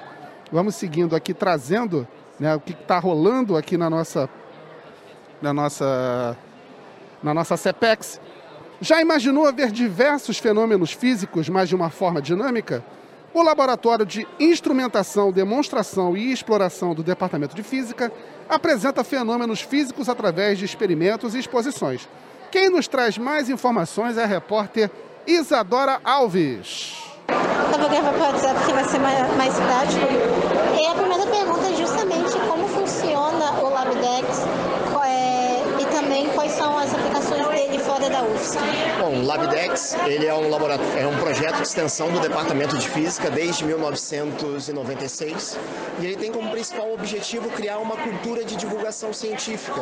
[0.51, 2.07] vamos seguindo aqui trazendo
[2.39, 4.29] né, o que está rolando aqui na nossa
[5.41, 6.37] na nossa,
[7.23, 8.21] na nossa CEPEX.
[8.79, 12.83] Já imaginou ver diversos fenômenos físicos, mas de uma forma dinâmica?
[13.33, 18.11] O Laboratório de Instrumentação, Demonstração e Exploração do Departamento de Física
[18.49, 22.09] apresenta fenômenos físicos através de experimentos e exposições.
[22.51, 24.91] Quem nos traz mais informações é a repórter
[25.25, 26.97] Isadora Alves.
[27.27, 30.05] Para que vai ser mais, mais prático.
[30.77, 34.45] E a primeira pergunta é justamente como funciona o LabDex
[36.01, 38.09] também quais são as aplicações dele fora
[38.99, 42.87] Bom, o LabDex ele é um, laboratório, é um projeto de extensão do Departamento de
[42.87, 45.57] Física desde 1996
[45.99, 49.81] e ele tem como principal objetivo criar uma cultura de divulgação científica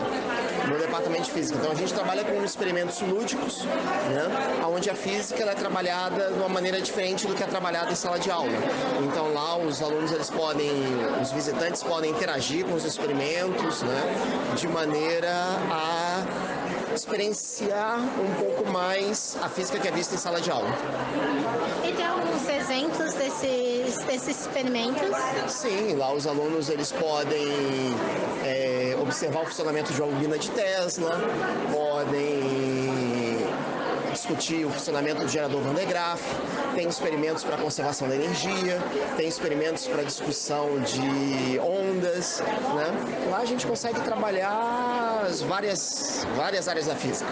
[0.70, 1.60] no Departamento de Física.
[1.60, 6.50] Então a gente trabalha com experimentos lúdicos, né, onde a física é trabalhada de uma
[6.50, 8.54] maneira diferente do que é trabalhada em sala de aula.
[9.04, 10.72] Então lá os alunos eles podem,
[11.22, 15.30] os visitantes podem interagir com os experimentos, né, de maneira
[15.70, 16.59] a
[16.94, 20.70] experienciar um pouco mais a física que é vista em sala de aula.
[21.88, 25.10] E tem alguns exemplos desses, desses experimentos?
[25.48, 27.96] Sim, lá os alunos eles podem
[28.44, 31.12] é, observar o funcionamento de uma bobina de Tesla,
[31.72, 33.09] podem
[34.30, 36.22] discutir o funcionamento do gerador Van de Graaff,
[36.76, 38.80] tem experimentos para conservação da energia,
[39.18, 42.40] tem experimentos para discussão de ondas.
[42.40, 43.28] Né?
[43.32, 47.30] Lá a gente consegue trabalhar as várias, várias áreas da física.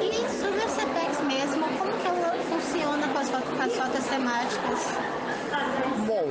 [0.00, 5.27] E sobre a mesmo, como que ela funciona com as, rotas temáticas?
[6.06, 6.26] Bom,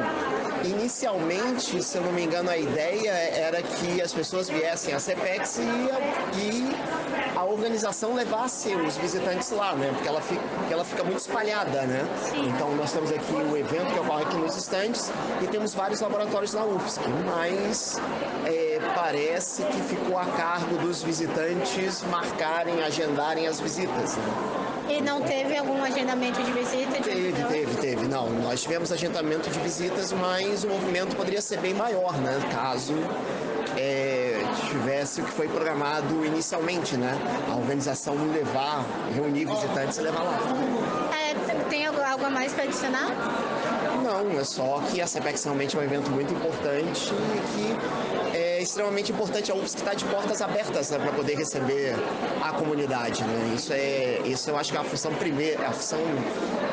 [0.63, 5.59] inicialmente, se eu não me engano, a ideia era que as pessoas viessem à CPEX
[5.59, 9.91] e, a organização levasse os visitantes lá, né?
[9.93, 12.03] Porque ela fica, porque ela fica muito espalhada, né?
[12.23, 12.49] Sim.
[12.49, 16.53] Então nós temos aqui o evento que ocorre aqui nos estandes e temos vários laboratórios
[16.53, 18.01] na UFSC, mas
[18.45, 24.17] é, parece que ficou a cargo dos visitantes marcarem, agendarem as visitas.
[24.17, 24.66] Né?
[24.89, 26.97] E não teve algum agendamento de visita?
[26.97, 28.07] De teve, teve, teve.
[28.07, 32.39] Não, nós tivemos agendamento de visitas, mas o movimento poderia ser bem maior, né?
[32.51, 32.93] Caso
[33.77, 37.17] é, tivesse o que foi programado inicialmente, né?
[37.51, 40.39] A organização levar, reunir visitantes e levar lá.
[41.13, 43.11] É, tem algo a mais para adicionar?
[44.03, 48.46] Não, é só que a CPEX realmente é um evento muito importante e que é
[48.67, 51.95] extremamente importante a UFSC estar de portas abertas né, para poder receber
[52.43, 53.23] a comunidade.
[53.23, 53.53] Né?
[53.55, 55.99] Isso, é, isso eu acho que é a função primeira, a função,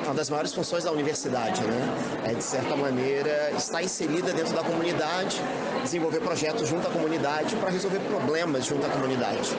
[0.04, 1.62] uma das maiores funções da universidade.
[1.62, 1.94] Né?
[2.24, 5.40] É, de certa maneira, estar inserida dentro da comunidade,
[5.82, 9.56] desenvolver projetos junto à comunidade para resolver problemas junto à comunidade.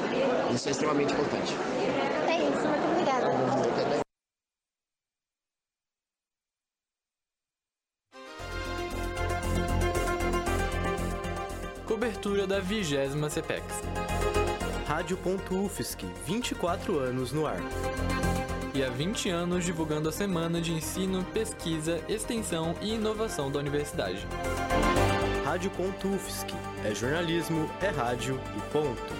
[0.53, 1.55] Isso é extremamente importante.
[11.85, 12.95] Cobertura da 20
[13.29, 13.63] CPEX.
[14.87, 17.59] Rádio.UFSC, 24 anos no ar.
[18.73, 24.25] E há 20 anos divulgando a semana de ensino, pesquisa, extensão e inovação da universidade.
[25.45, 26.47] Rádio.UFSC,
[26.83, 29.13] é jornalismo, é rádio e ponto.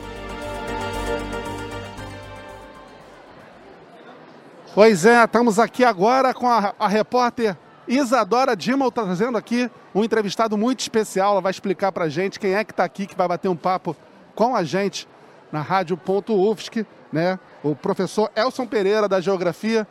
[4.74, 7.56] Pois é, estamos aqui agora com a, a repórter
[7.88, 11.34] Isadora Dimal está trazendo aqui um entrevistado muito especial.
[11.34, 13.96] Ela vai explicar para gente quem é que está aqui, que vai bater um papo
[14.34, 15.08] com a gente
[15.52, 17.40] na Rádio.UFSC, né?
[17.64, 19.88] O professor Elson Pereira, da Geografia.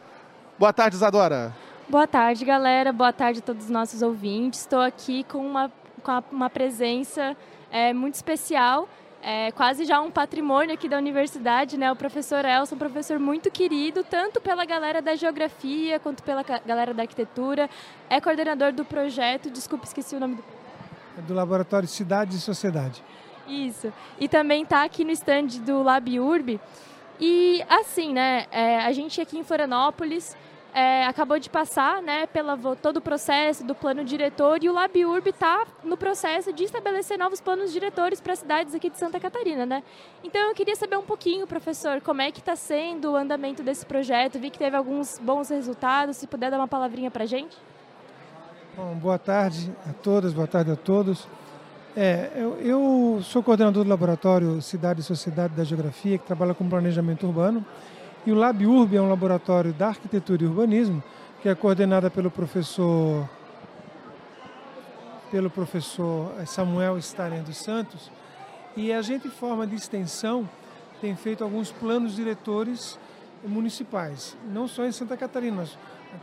[0.58, 1.54] Boa tarde, Isadora.
[1.88, 2.92] Boa tarde, galera.
[2.92, 4.60] Boa tarde a todos os nossos ouvintes.
[4.60, 5.70] Estou aqui com uma,
[6.02, 7.36] com uma presença
[7.70, 8.88] é, muito especial,
[9.24, 11.90] é, quase já um patrimônio aqui da universidade, né?
[11.90, 16.92] O professor Elson, um professor muito querido, tanto pela galera da geografia quanto pela galera
[16.92, 17.70] da arquitetura.
[18.10, 20.44] É coordenador do projeto, desculpe, esqueci o nome do.
[21.16, 23.02] É do Laboratório Cidade e Sociedade.
[23.48, 23.90] Isso.
[24.20, 26.60] E também está aqui no stand do Lab Urb.
[27.18, 28.44] E assim, né?
[28.50, 30.36] É, a gente aqui em Florianópolis
[30.74, 35.30] é, acabou de passar né, pela todo o processo do plano diretor e o LabUrb
[35.30, 39.64] está no processo de estabelecer novos planos diretores para cidades aqui de Santa Catarina.
[39.64, 39.84] Né?
[40.24, 43.86] Então eu queria saber um pouquinho, professor, como é que está sendo o andamento desse
[43.86, 44.36] projeto.
[44.40, 47.56] Vi que teve alguns bons resultados, se puder dar uma palavrinha para a gente.
[48.76, 51.28] Bom, boa tarde a todas, boa tarde a todos.
[51.96, 56.68] É, eu, eu sou coordenador do laboratório Cidade e Sociedade da Geografia, que trabalha com
[56.68, 57.64] planejamento urbano.
[58.26, 61.02] E o LabUrb é um laboratório da arquitetura e urbanismo
[61.42, 63.28] que é coordenada pelo professor
[65.30, 68.10] pelo professor Samuel Staren dos Santos.
[68.74, 70.48] E a gente, em forma de extensão,
[71.02, 72.98] tem feito alguns planos diretores
[73.44, 75.56] municipais, não só em Santa Catarina.
[75.56, 75.76] Nós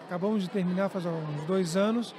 [0.08, 2.16] acabamos de terminar, faz uns dois anos,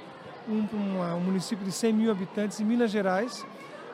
[0.47, 3.45] um, um município de 100 mil habitantes em Minas Gerais,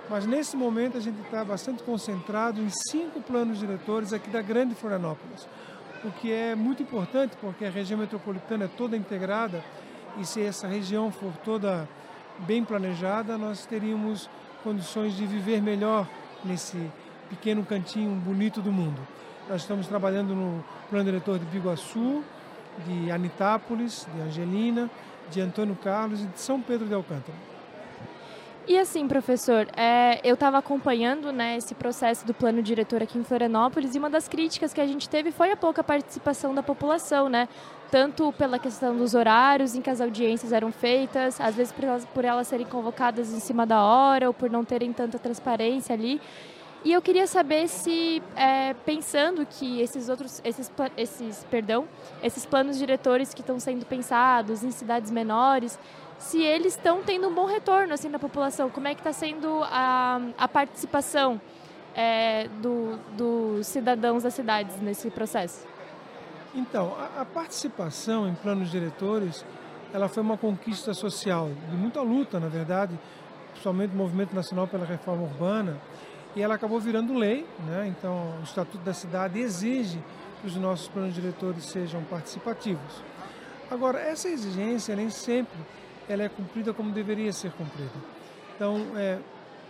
[0.08, 4.76] mas nesse momento a gente está bastante concentrado em cinco planos diretores aqui da Grande
[4.76, 5.48] Florianópolis
[6.04, 9.64] o que é muito importante porque a região metropolitana é toda integrada
[10.18, 11.88] e se essa região for toda
[12.40, 14.30] bem planejada, nós teríamos
[14.64, 16.08] condições de viver melhor
[16.44, 16.78] nesse
[17.30, 19.00] pequeno cantinho bonito do mundo.
[19.48, 22.24] Nós estamos trabalhando no plano diretor de Biguaçu,
[22.86, 24.90] de Anitápolis, de Angelina,
[25.30, 27.38] de Antônio Carlos e de São Pedro de Alcântara.
[28.70, 33.24] E assim, professor, é, eu estava acompanhando né, esse processo do plano diretor aqui em
[33.24, 37.28] Florianópolis e uma das críticas que a gente teve foi a pouca participação da população,
[37.28, 37.50] né?
[37.90, 42.06] Tanto pela questão dos horários em que as audiências eram feitas, às vezes por elas,
[42.06, 46.22] por elas serem convocadas em cima da hora ou por não terem tanta transparência ali.
[46.86, 51.88] E eu queria saber se, é, pensando que esses outros, esses, esses, perdão,
[52.22, 55.78] esses planos diretores que estão sendo pensados em cidades menores,
[56.20, 59.64] se eles estão tendo um bom retorno assim da população, como é que está sendo
[59.64, 61.42] a, a participação
[61.96, 65.66] é, do, dos cidadãos das cidades nesse processo?
[66.54, 69.46] Então, a, a, participação em planos diretores,
[69.94, 73.00] ela foi uma conquista social de muita luta, na verdade,
[73.52, 75.78] principalmente o Movimento Nacional pela Reforma Urbana,
[76.36, 77.88] e ela acabou virando lei, né?
[77.88, 80.00] Então, o Estatuto da Cidade exige
[80.42, 83.04] que os nossos planos diretores sejam participativos.
[83.72, 85.58] Agora, essa exigência nem sempre
[86.10, 87.94] ela é cumprida como deveria ser cumprida.
[88.56, 89.20] Então, é,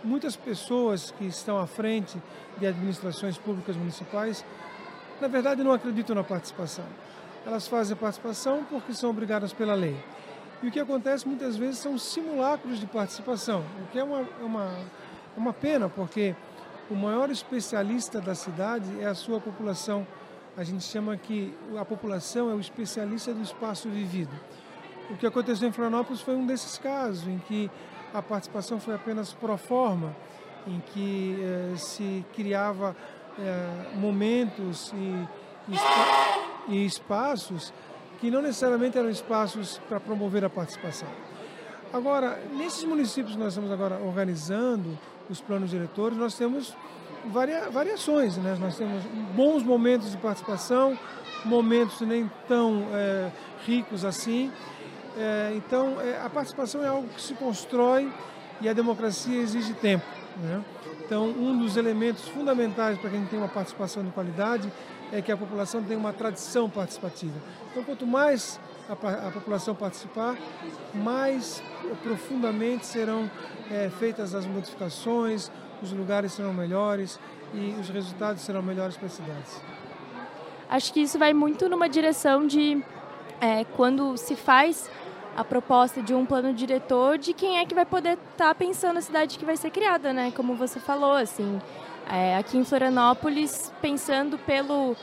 [0.02, 2.20] muitas pessoas que estão à frente
[2.58, 4.44] de administrações públicas municipais,
[5.20, 6.84] na verdade, não acreditam na participação.
[7.46, 9.96] Elas fazem participação porque são obrigadas pela lei.
[10.62, 14.44] E o que acontece muitas vezes são simulacros de participação, o que é uma, é
[14.44, 14.64] uma,
[15.36, 16.34] é uma pena, porque
[16.90, 20.06] o maior especialista da cidade é a sua população.
[20.56, 24.32] A gente chama que a população é o especialista do espaço vivido.
[25.10, 27.70] O que aconteceu em Florianópolis foi um desses casos, em que
[28.14, 30.14] a participação foi apenas pro forma,
[30.66, 32.94] em que eh, se criava
[33.38, 35.74] eh, momentos e,
[36.68, 37.72] e espaços
[38.20, 41.08] que não necessariamente eram espaços para promover a participação.
[41.92, 44.96] Agora, nesses municípios que nós estamos agora organizando
[45.28, 46.76] os planos diretores, nós temos
[47.26, 48.56] varia, variações, né?
[48.60, 49.02] Nós temos
[49.34, 50.96] bons momentos de participação,
[51.44, 53.30] momentos nem tão é,
[53.66, 54.52] ricos assim,
[55.16, 58.10] é, então, é, a participação é algo que se constrói
[58.60, 60.04] e a democracia exige tempo.
[60.36, 60.62] Né?
[61.04, 64.72] Então, um dos elementos fundamentais para que a gente tenha uma participação de qualidade
[65.12, 67.34] é que a população tenha uma tradição participativa.
[67.70, 70.36] Então, quanto mais a, a população participar,
[70.94, 71.62] mais
[72.02, 73.30] profundamente serão
[73.70, 75.50] é, feitas as modificações,
[75.82, 77.18] os lugares serão melhores
[77.52, 79.62] e os resultados serão melhores para as cidades.
[80.68, 82.80] Acho que isso vai muito numa direção de
[83.40, 84.88] é, quando se faz
[85.36, 88.98] a proposta de um plano diretor de quem é que vai poder estar tá pensando
[88.98, 90.32] a cidade que vai ser criada, né?
[90.34, 91.60] Como você falou, assim,
[92.10, 94.96] é, aqui em Florianópolis, pensando pelo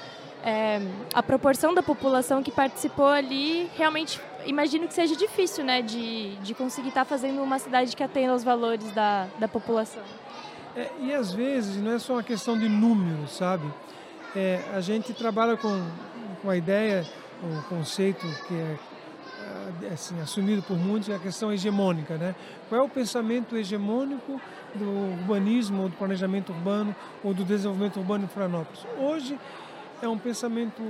[0.44, 0.80] é,
[1.14, 6.54] a proporção da população que participou ali, realmente imagino que seja difícil, né, de, de
[6.54, 10.02] conseguir estar tá fazendo uma cidade que atenda aos valores da, da população.
[10.76, 13.68] É, e às vezes não é só uma questão de número, sabe?
[14.36, 15.86] É, a gente trabalha com,
[16.42, 17.06] com a ideia,
[17.44, 18.78] o conceito que é
[19.92, 22.18] assim, assumido por muitos, é a questão hegemônica.
[22.18, 22.36] Né?
[22.70, 24.40] Qual é o pensamento hegemônico
[24.74, 24.90] do
[25.20, 28.86] urbanismo, ou do planejamento urbano, ou do desenvolvimento urbano em Florianópolis?
[29.00, 29.38] Hoje,
[30.02, 30.82] é um pensamento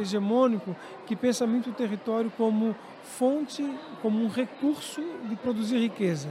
[0.00, 0.74] hegemônico
[1.06, 3.68] que pensa muito o território como fonte,
[4.00, 6.28] como um recurso de produzir riqueza.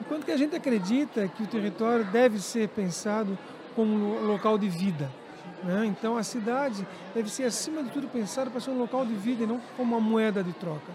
[0.00, 3.38] Enquanto que a gente acredita que o território deve ser pensado
[3.74, 5.10] como local de vida.
[5.64, 5.86] Né?
[5.86, 9.44] Então a cidade deve ser, acima de tudo, pensada para ser um local de vida
[9.44, 10.92] e não como uma moeda de troca.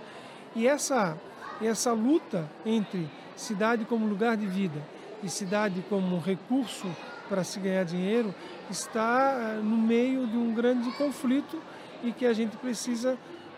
[0.56, 1.18] E essa,
[1.62, 4.80] essa luta entre cidade como lugar de vida
[5.24, 6.88] e cidade como recurso
[7.28, 8.34] para se ganhar dinheiro
[8.70, 11.60] está eh, no meio de um grande conflito
[12.04, 13.18] e que a gente precisa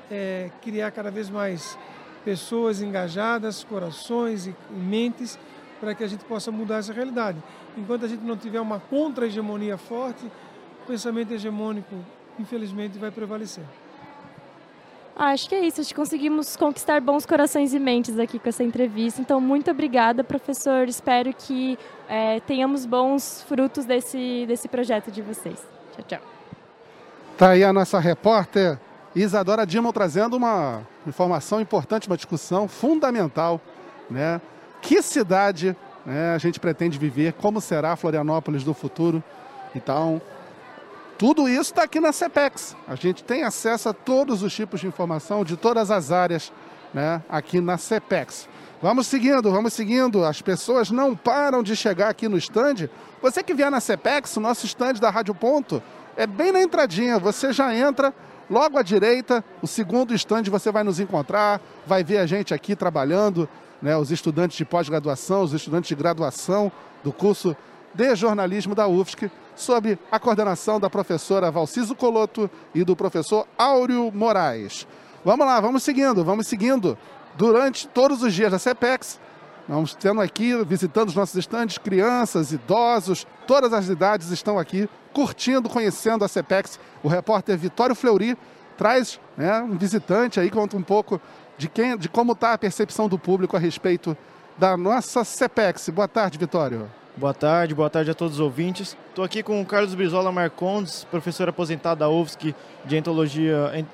[0.10, 1.78] é, criar cada vez mais
[2.24, 5.40] pessoas engajadas, corações e mentes
[5.80, 7.42] para que a gente possa mudar essa realidade.
[7.78, 10.30] Enquanto a gente não tiver uma contra-hegemonia forte,
[10.84, 11.96] o pensamento hegemônico,
[12.40, 13.64] infelizmente, vai prevalecer.
[15.16, 15.82] Ah, acho que é isso.
[15.82, 19.22] Acho que conseguimos conquistar bons corações e mentes aqui com essa entrevista.
[19.22, 20.88] Então, muito obrigada, professor.
[20.88, 21.78] Espero que
[22.10, 25.60] é, tenhamos bons frutos desse, desse projeto de vocês.
[25.96, 26.20] Tchau, tchau.
[27.38, 28.80] Tá aí a nossa repórter
[29.16, 33.60] Isadora Dimon trazendo uma informação importante, uma discussão fundamental,
[34.10, 34.40] né?
[34.82, 35.76] Que cidade
[36.06, 37.34] né, a gente pretende viver?
[37.34, 39.22] Como será Florianópolis do futuro?
[39.76, 40.22] Então,
[41.22, 42.76] tudo isso está aqui na CEPEX.
[42.88, 46.52] A gente tem acesso a todos os tipos de informação de todas as áreas
[46.92, 48.50] né, aqui na CEPEX.
[48.82, 50.26] Vamos seguindo, vamos seguindo.
[50.26, 52.90] As pessoas não param de chegar aqui no stand.
[53.22, 55.84] Você que vier na CEPEX, o nosso stand da Rádio Ponto,
[56.18, 57.20] é bem na entradinha.
[57.20, 58.12] Você já entra
[58.50, 62.76] logo à direita, o segundo stand você vai nos encontrar, vai ver a gente aqui
[62.76, 63.48] trabalhando,
[63.80, 66.72] né, os estudantes de pós-graduação, os estudantes de graduação
[67.04, 67.56] do curso
[67.94, 74.12] de jornalismo da UFSC sob a coordenação da professora Valciso Coloto e do professor Áureo
[74.14, 74.88] Moraes.
[75.24, 76.98] Vamos lá, vamos seguindo, vamos seguindo.
[77.36, 79.20] Durante todos os dias da CEPEX,
[79.68, 85.70] vamos tendo aqui, visitando os nossos estandes, crianças, idosos, todas as idades estão aqui curtindo,
[85.70, 86.80] conhecendo a CEPEX.
[87.04, 88.38] O repórter Vitório Fleury
[88.78, 91.22] traz né, um visitante aí, conta um pouco
[91.58, 94.18] de, quem, de como está a percepção do público a respeito
[94.58, 95.90] da nossa CEPEX.
[95.90, 96.90] Boa tarde, Vitório.
[97.18, 98.96] Boa tarde, boa tarde a todos os ouvintes.
[99.10, 102.56] Estou aqui com o Carlos Brizola Marcondes, professor aposentado da UFSC
[102.86, 102.96] de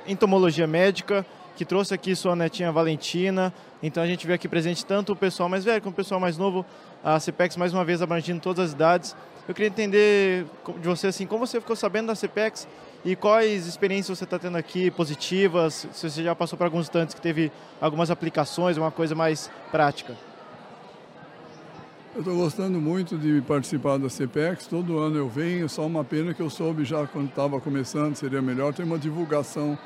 [0.07, 3.51] entomologia médica, que trouxe aqui sua netinha Valentina.
[3.81, 6.37] Então a gente vê aqui presente tanto o pessoal mais velho como o pessoal mais
[6.37, 6.63] novo,
[7.03, 9.15] a CPEX mais uma vez abrangindo todas as idades.
[9.47, 10.45] Eu queria entender
[10.79, 12.67] de você assim, como você ficou sabendo da CPEX
[13.03, 17.15] e quais experiências você está tendo aqui positivas, se você já passou por alguns tantos
[17.15, 17.51] que teve
[17.81, 20.15] algumas aplicações, uma coisa mais prática.
[22.17, 26.33] Eu estou gostando muito de participar da CPEX, todo ano eu venho, só uma pena
[26.33, 29.77] que eu soube já quando estava começando, seria melhor ter uma divulgação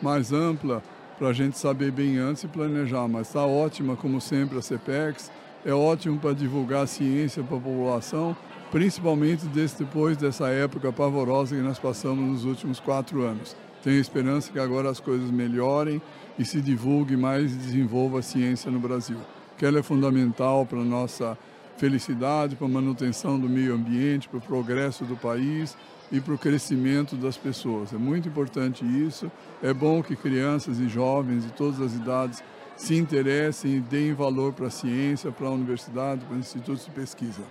[0.00, 0.84] mais ampla
[1.18, 5.32] para a gente saber bem antes e planejar, mas está ótima como sempre a CPEX,
[5.66, 8.36] é ótimo para divulgar a ciência para a população,
[8.70, 13.56] principalmente desse, depois dessa época pavorosa que nós passamos nos últimos quatro anos.
[13.82, 16.00] Tenho esperança que agora as coisas melhorem
[16.38, 19.18] e se divulgue mais e desenvolva a ciência no Brasil,
[19.58, 21.36] que ela é fundamental para a nossa
[21.80, 25.74] felicidade, para a manutenção do meio ambiente, para o progresso do país
[26.12, 27.94] e para o crescimento das pessoas.
[27.94, 29.32] É muito importante isso.
[29.62, 32.44] É bom que crianças e jovens de todas as idades
[32.76, 36.90] se interessem e deem valor para a ciência, para a universidade, para os institutos de
[36.90, 37.42] pesquisa.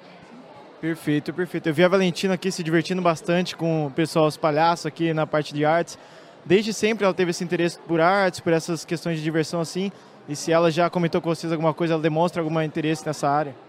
[0.80, 1.68] Perfeito, perfeito.
[1.68, 5.26] Eu vi a Valentina aqui se divertindo bastante com o pessoal, os palhaços aqui na
[5.26, 5.98] parte de artes.
[6.46, 9.92] Desde sempre ela teve esse interesse por artes, por essas questões de diversão assim.
[10.28, 13.69] E se ela já comentou com vocês alguma coisa, ela demonstra algum interesse nessa área?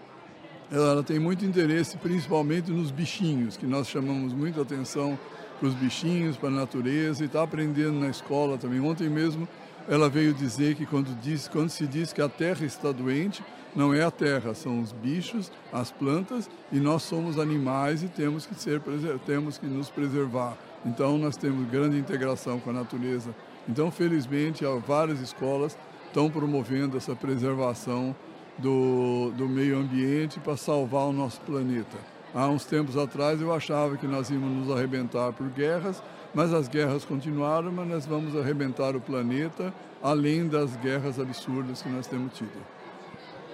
[0.71, 5.19] Ela tem muito interesse principalmente nos bichinhos, que nós chamamos muita atenção
[5.59, 8.79] para os bichinhos, para a natureza e está aprendendo na escola também.
[8.79, 9.47] Ontem mesmo
[9.87, 13.43] ela veio dizer que quando, diz, quando se diz que a terra está doente,
[13.75, 18.45] não é a terra, são os bichos, as plantas e nós somos animais e temos
[18.45, 18.81] que, ser,
[19.25, 20.57] temos que nos preservar.
[20.85, 23.35] Então nós temos grande integração com a natureza.
[23.67, 28.15] Então felizmente várias escolas estão promovendo essa preservação
[28.61, 31.97] do, do meio ambiente para salvar o nosso planeta.
[32.33, 36.01] Há uns tempos atrás eu achava que nós íamos nos arrebentar por guerras,
[36.33, 41.89] mas as guerras continuaram, mas nós vamos arrebentar o planeta, além das guerras absurdas que
[41.89, 42.51] nós temos tido.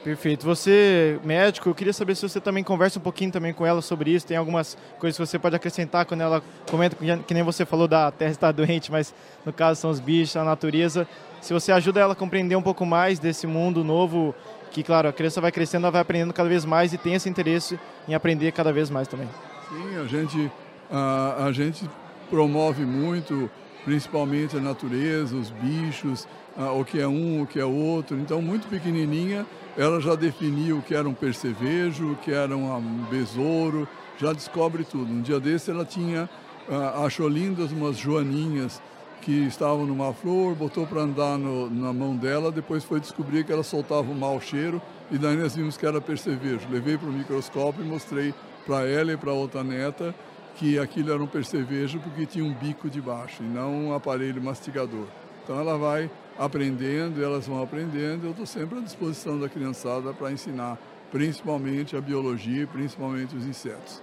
[0.03, 0.45] Perfeito.
[0.45, 4.11] Você, médico, eu queria saber se você também conversa um pouquinho também com ela sobre
[4.11, 4.25] isso.
[4.25, 8.11] Tem algumas coisas que você pode acrescentar quando ela comenta, que nem você falou da
[8.11, 9.13] Terra está doente, mas
[9.45, 11.07] no caso são os bichos, a natureza.
[11.41, 14.33] Se você ajuda ela a compreender um pouco mais desse mundo novo
[14.72, 17.30] que, claro, a criança vai crescendo, ela vai aprendendo cada vez mais e tem esse
[17.30, 19.28] interesse em aprender cada vez mais também.
[19.70, 20.51] Sim, a gente,
[20.91, 21.89] a, a gente
[22.30, 23.49] promove muito,
[23.84, 28.18] principalmente a natureza, os bichos, a, o que é um, o que é outro.
[28.18, 29.45] Então, muito pequenininha,
[29.78, 33.88] ela já definiu o que era um percevejo, o que era um besouro,
[34.18, 35.11] já descobre tudo.
[35.11, 36.30] Um dia desse ela tinha
[36.70, 38.82] ah, achou lindas umas joaninhas
[39.22, 43.51] que estavam numa flor, botou para andar no, na mão dela, depois foi descobrir que
[43.51, 46.68] ela soltava um mau cheiro e daí nós vimos que era percevejo.
[46.70, 48.34] Levei para o microscópio e mostrei
[48.65, 50.13] para ela e para outra neta
[50.55, 54.41] que aquilo era um percevejo porque tinha um bico de baixo e não um aparelho
[54.41, 55.05] mastigador.
[55.43, 58.26] Então ela vai aprendendo, elas vão aprendendo.
[58.26, 60.78] Eu estou sempre à disposição da criançada para ensinar
[61.11, 64.01] principalmente a biologia principalmente os insetos.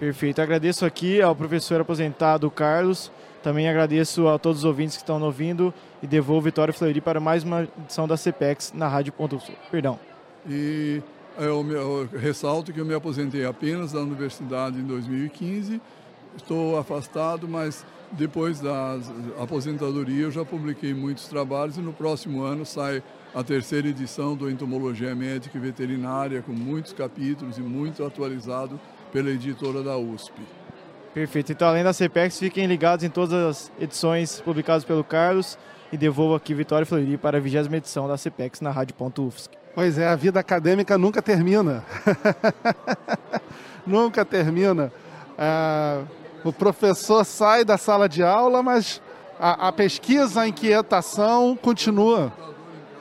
[0.00, 0.42] Perfeito.
[0.42, 3.12] Agradeço aqui ao professor aposentado Carlos.
[3.42, 7.18] Também agradeço a todos os ouvintes que estão nos ouvindo e devolvo Vitória Fleury para
[7.18, 9.54] mais uma edição da CPEX na Rádio Ponto Sul.
[9.70, 9.98] Perdão.
[10.48, 11.02] E
[11.38, 15.80] eu, eu ressalto que eu me aposentei apenas da universidade em 2015.
[16.36, 18.98] Estou afastado, mas depois da
[19.40, 23.02] aposentadoria eu já publiquei muitos trabalhos e no próximo ano sai
[23.34, 28.78] a terceira edição do Entomologia Médica e Veterinária, com muitos capítulos e muito atualizado
[29.10, 30.40] pela editora da USP.
[31.14, 31.52] Perfeito.
[31.52, 35.58] Então, além da CPEX, fiquem ligados em todas as edições publicadas pelo Carlos
[35.92, 39.50] e devolvo aqui Vitória Fleury para a vigésima edição da CPEX na Rádio.UFSC.
[39.74, 41.84] Pois é, a vida acadêmica nunca termina.
[43.86, 44.90] nunca termina.
[45.36, 46.00] É,
[46.44, 49.02] o professor sai da sala de aula, mas
[49.38, 52.32] a, a pesquisa, a inquietação continua.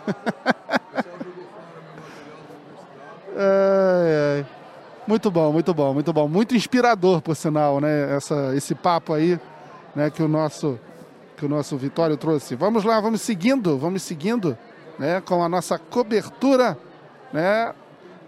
[3.37, 4.60] é, é.
[5.11, 6.25] Muito bom, muito bom, muito bom.
[6.25, 8.15] Muito inspirador, por sinal, né?
[8.15, 9.37] Essa, esse papo aí
[9.93, 10.79] né, que, o nosso,
[11.35, 12.55] que o nosso Vitório trouxe.
[12.55, 14.57] Vamos lá, vamos seguindo, vamos seguindo
[14.97, 16.77] né, com a nossa cobertura.
[17.33, 17.73] Né?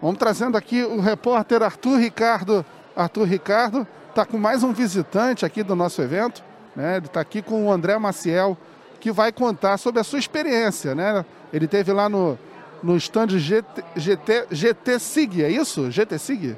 [0.01, 2.65] Vamos trazendo aqui o repórter Arthur Ricardo.
[2.93, 6.43] Arthur Ricardo está com mais um visitante aqui do nosso evento.
[6.75, 6.97] Né?
[6.97, 8.57] Ele está aqui com o André Maciel,
[8.99, 10.93] que vai contar sobre a sua experiência.
[10.93, 11.23] Né?
[11.53, 12.37] Ele teve lá no,
[12.83, 15.89] no stand GT, GT, GT SIG, é isso?
[15.89, 16.57] GT SIG?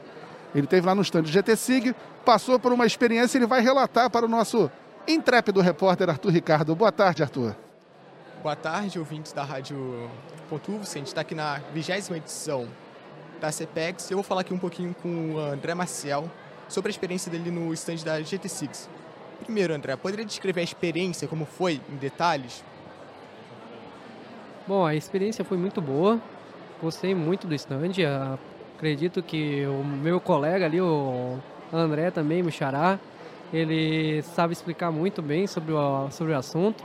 [0.55, 4.09] Ele teve lá no stand GT SIG, passou por uma experiência e ele vai relatar
[4.09, 4.71] para o nosso
[5.05, 6.73] intrépido repórter Arthur Ricardo.
[6.73, 7.53] Boa tarde, Arthur.
[8.41, 10.09] Boa tarde, ouvintes da Rádio
[10.49, 12.69] Ponto A gente está aqui na vigésima edição
[13.41, 14.09] da CPEX.
[14.09, 16.29] Eu vou falar aqui um pouquinho com o André Marcial
[16.69, 18.87] sobre a experiência dele no stand da GT6.
[19.43, 22.63] Primeiro, André, poderia descrever a experiência, como foi, em detalhes?
[24.65, 26.17] Bom, a experiência foi muito boa.
[26.81, 27.91] Gostei muito do stand.
[28.85, 31.39] Acredito que o meu colega ali, o
[31.73, 32.99] André também, o Xará,
[33.51, 36.83] ele sabe explicar muito bem sobre o, sobre o assunto.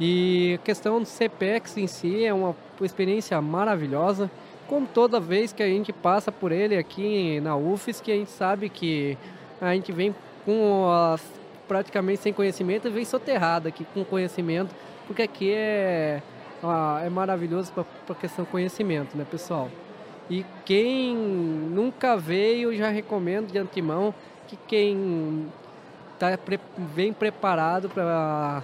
[0.00, 4.28] E a questão do CPEX em si é uma experiência maravilhosa.
[4.66, 8.30] Como toda vez que a gente passa por ele aqui na UFES, que a gente
[8.32, 9.16] sabe que
[9.60, 10.12] a gente vem
[10.44, 11.22] com as,
[11.68, 14.74] praticamente sem conhecimento e vem soterrado aqui com conhecimento,
[15.06, 16.20] porque aqui é,
[17.04, 19.70] é maravilhoso para a questão conhecimento, né, pessoal?
[20.30, 24.14] E quem nunca veio, já recomendo de antemão
[24.46, 25.46] que quem
[26.18, 26.38] tá,
[26.94, 28.62] vem preparado para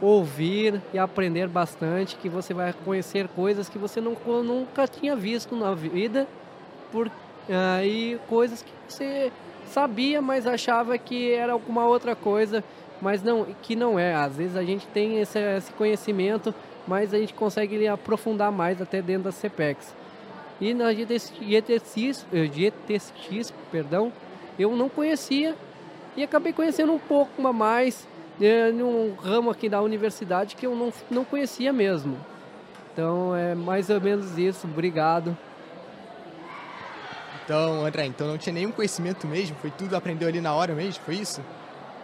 [0.00, 5.56] ouvir e aprender bastante, que você vai conhecer coisas que você não, nunca tinha visto
[5.56, 6.26] na vida,
[6.92, 9.32] por, uh, e coisas que você
[9.66, 12.62] sabia, mas achava que era alguma outra coisa,
[13.00, 14.14] mas não, que não é.
[14.14, 16.54] Às vezes a gente tem esse, esse conhecimento,
[16.86, 19.94] mas a gente consegue aprofundar mais até dentro da CPEX.
[20.64, 24.10] E na GTX, GTX perdão,
[24.58, 25.54] eu não conhecia
[26.16, 28.08] e acabei conhecendo um pouco mais
[28.40, 32.16] é, num ramo aqui da universidade que eu não, não conhecia mesmo.
[32.90, 34.66] Então é mais ou menos isso.
[34.66, 35.36] Obrigado.
[37.44, 39.54] Então, André, então não tinha nenhum conhecimento mesmo?
[39.56, 41.04] Foi tudo aprendeu ali na hora mesmo?
[41.04, 41.42] Foi isso?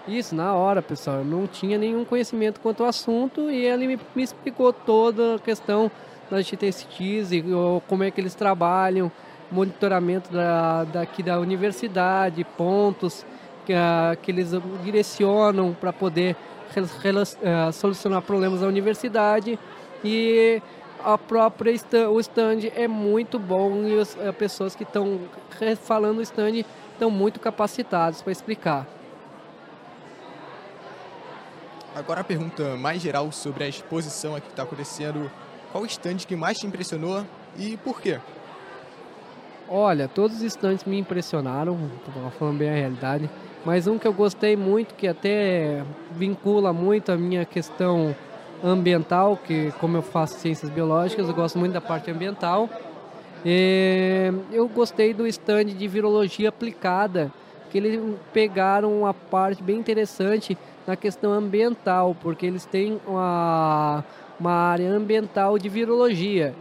[0.06, 1.20] Isso, na hora, pessoal.
[1.20, 5.38] Eu não tinha nenhum conhecimento quanto ao assunto e ele me, me explicou toda a
[5.38, 5.90] questão
[6.30, 7.44] das GTCs e
[7.88, 9.10] como é que eles trabalham,
[9.50, 13.26] monitoramento da, daqui da universidade, pontos
[13.66, 14.50] que, uh, que eles
[14.82, 16.36] direcionam para poder
[16.76, 19.58] uh, solucionar problemas da universidade
[20.04, 20.62] e
[21.02, 25.20] a própria stand, o stand é muito bom e as uh, pessoas que estão
[25.82, 28.86] falando o stand estão muito capacitados para explicar.
[31.94, 35.30] Agora a pergunta mais geral sobre a exposição aqui que está acontecendo.
[35.72, 37.24] Qual stand que mais te impressionou
[37.56, 38.18] e por quê?
[39.68, 41.78] Olha, todos os stands me impressionaram,
[42.38, 43.30] falando bem a realidade.
[43.64, 48.16] Mas um que eu gostei muito, que até vincula muito a minha questão
[48.64, 52.68] ambiental, que como eu faço ciências biológicas, eu gosto muito da parte ambiental.
[53.44, 57.32] E eu gostei do stand de virologia aplicada,
[57.70, 58.00] que eles
[58.32, 64.04] pegaram uma parte bem interessante na questão ambiental, porque eles têm uma,
[64.40, 66.54] uma área ambiental de virologia.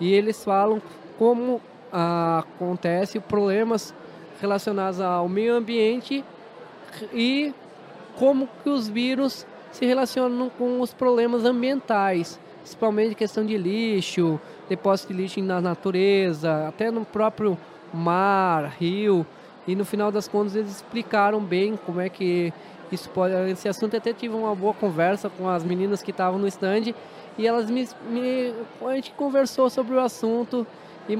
[0.00, 0.82] E eles falam
[1.16, 1.60] como
[1.92, 3.94] ah, acontece problemas
[4.40, 6.24] relacionados ao meio ambiente
[7.12, 7.54] e
[8.16, 15.12] como que os vírus se relacionam com os problemas ambientais, principalmente questão de lixo, depósito
[15.12, 17.56] de lixo na natureza, até no próprio
[17.92, 19.24] mar, rio.
[19.66, 22.52] E no final das contas eles explicaram bem como é que
[22.90, 23.34] isso pode.
[23.50, 26.92] Esse assunto até tive uma boa conversa com as meninas que estavam no stand
[27.40, 28.54] e elas me, me
[28.86, 30.66] a gente conversou sobre o assunto
[31.08, 31.14] e,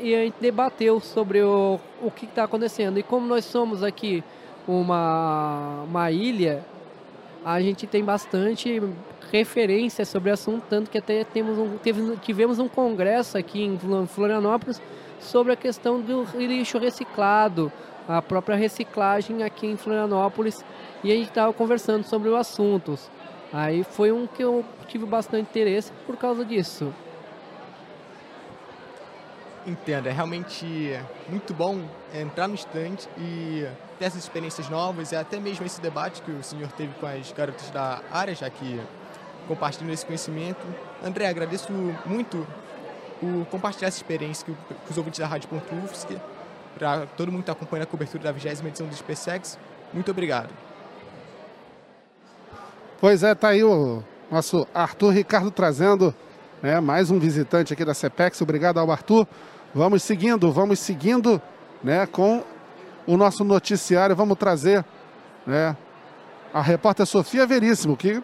[0.00, 2.98] e a gente debateu sobre o, o que está acontecendo.
[2.98, 4.24] E como nós somos aqui
[4.66, 6.64] uma, uma ilha,
[7.44, 8.82] a gente tem bastante
[9.30, 13.78] referência sobre o assunto, tanto que até temos um, teve, tivemos um congresso aqui em
[14.08, 14.82] Florianópolis
[15.20, 17.70] sobre a questão do lixo reciclado,
[18.08, 20.64] a própria reciclagem aqui em Florianópolis,
[21.04, 22.98] e a gente estava conversando sobre o assunto.
[23.54, 26.92] Aí foi um que eu tive bastante interesse por causa disso.
[29.64, 30.66] Entendo, é realmente
[31.28, 31.80] muito bom
[32.12, 33.64] entrar no stand e
[33.96, 37.30] ter essas experiências novas e até mesmo esse debate que o senhor teve com as
[37.30, 38.80] garotas da área, já que
[39.46, 40.66] compartilhando esse conhecimento.
[41.00, 41.72] André, agradeço
[42.04, 42.44] muito
[43.22, 45.48] o compartilhar essa experiência com os ouvintes da Rádio
[45.84, 46.20] Ufsc,
[46.76, 49.56] para todo mundo que está acompanhando a cobertura da 20 edição do SpaceX.
[49.92, 50.50] Muito obrigado.
[53.04, 56.14] Pois é, tá aí o nosso Arthur Ricardo trazendo
[56.62, 58.40] né, mais um visitante aqui da CEPEX.
[58.40, 59.28] Obrigado ao Arthur.
[59.74, 61.38] Vamos seguindo, vamos seguindo
[61.82, 62.42] né, com
[63.06, 64.16] o nosso noticiário.
[64.16, 64.82] Vamos trazer
[65.46, 65.76] né,
[66.50, 68.22] a repórter Sofia Veríssimo, que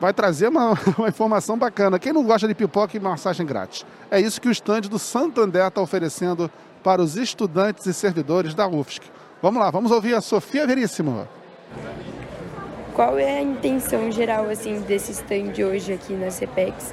[0.00, 1.98] vai trazer uma, uma, informação bacana.
[1.98, 3.84] Quem não gosta de pipoca e massagem grátis?
[4.10, 6.50] É isso que o estande do Santander está oferecendo
[6.82, 9.02] para os estudantes e servidores da UFSC.
[9.42, 11.28] Vamos lá, vamos ouvir a Sofia Veríssimo.
[13.00, 16.92] Qual é a intenção geral assim desse stand hoje aqui na CPEX?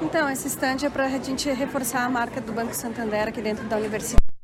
[0.00, 3.62] Então, esse stand é para a gente reforçar a marca do Banco Santander aqui dentro
[3.66, 4.37] da universidade.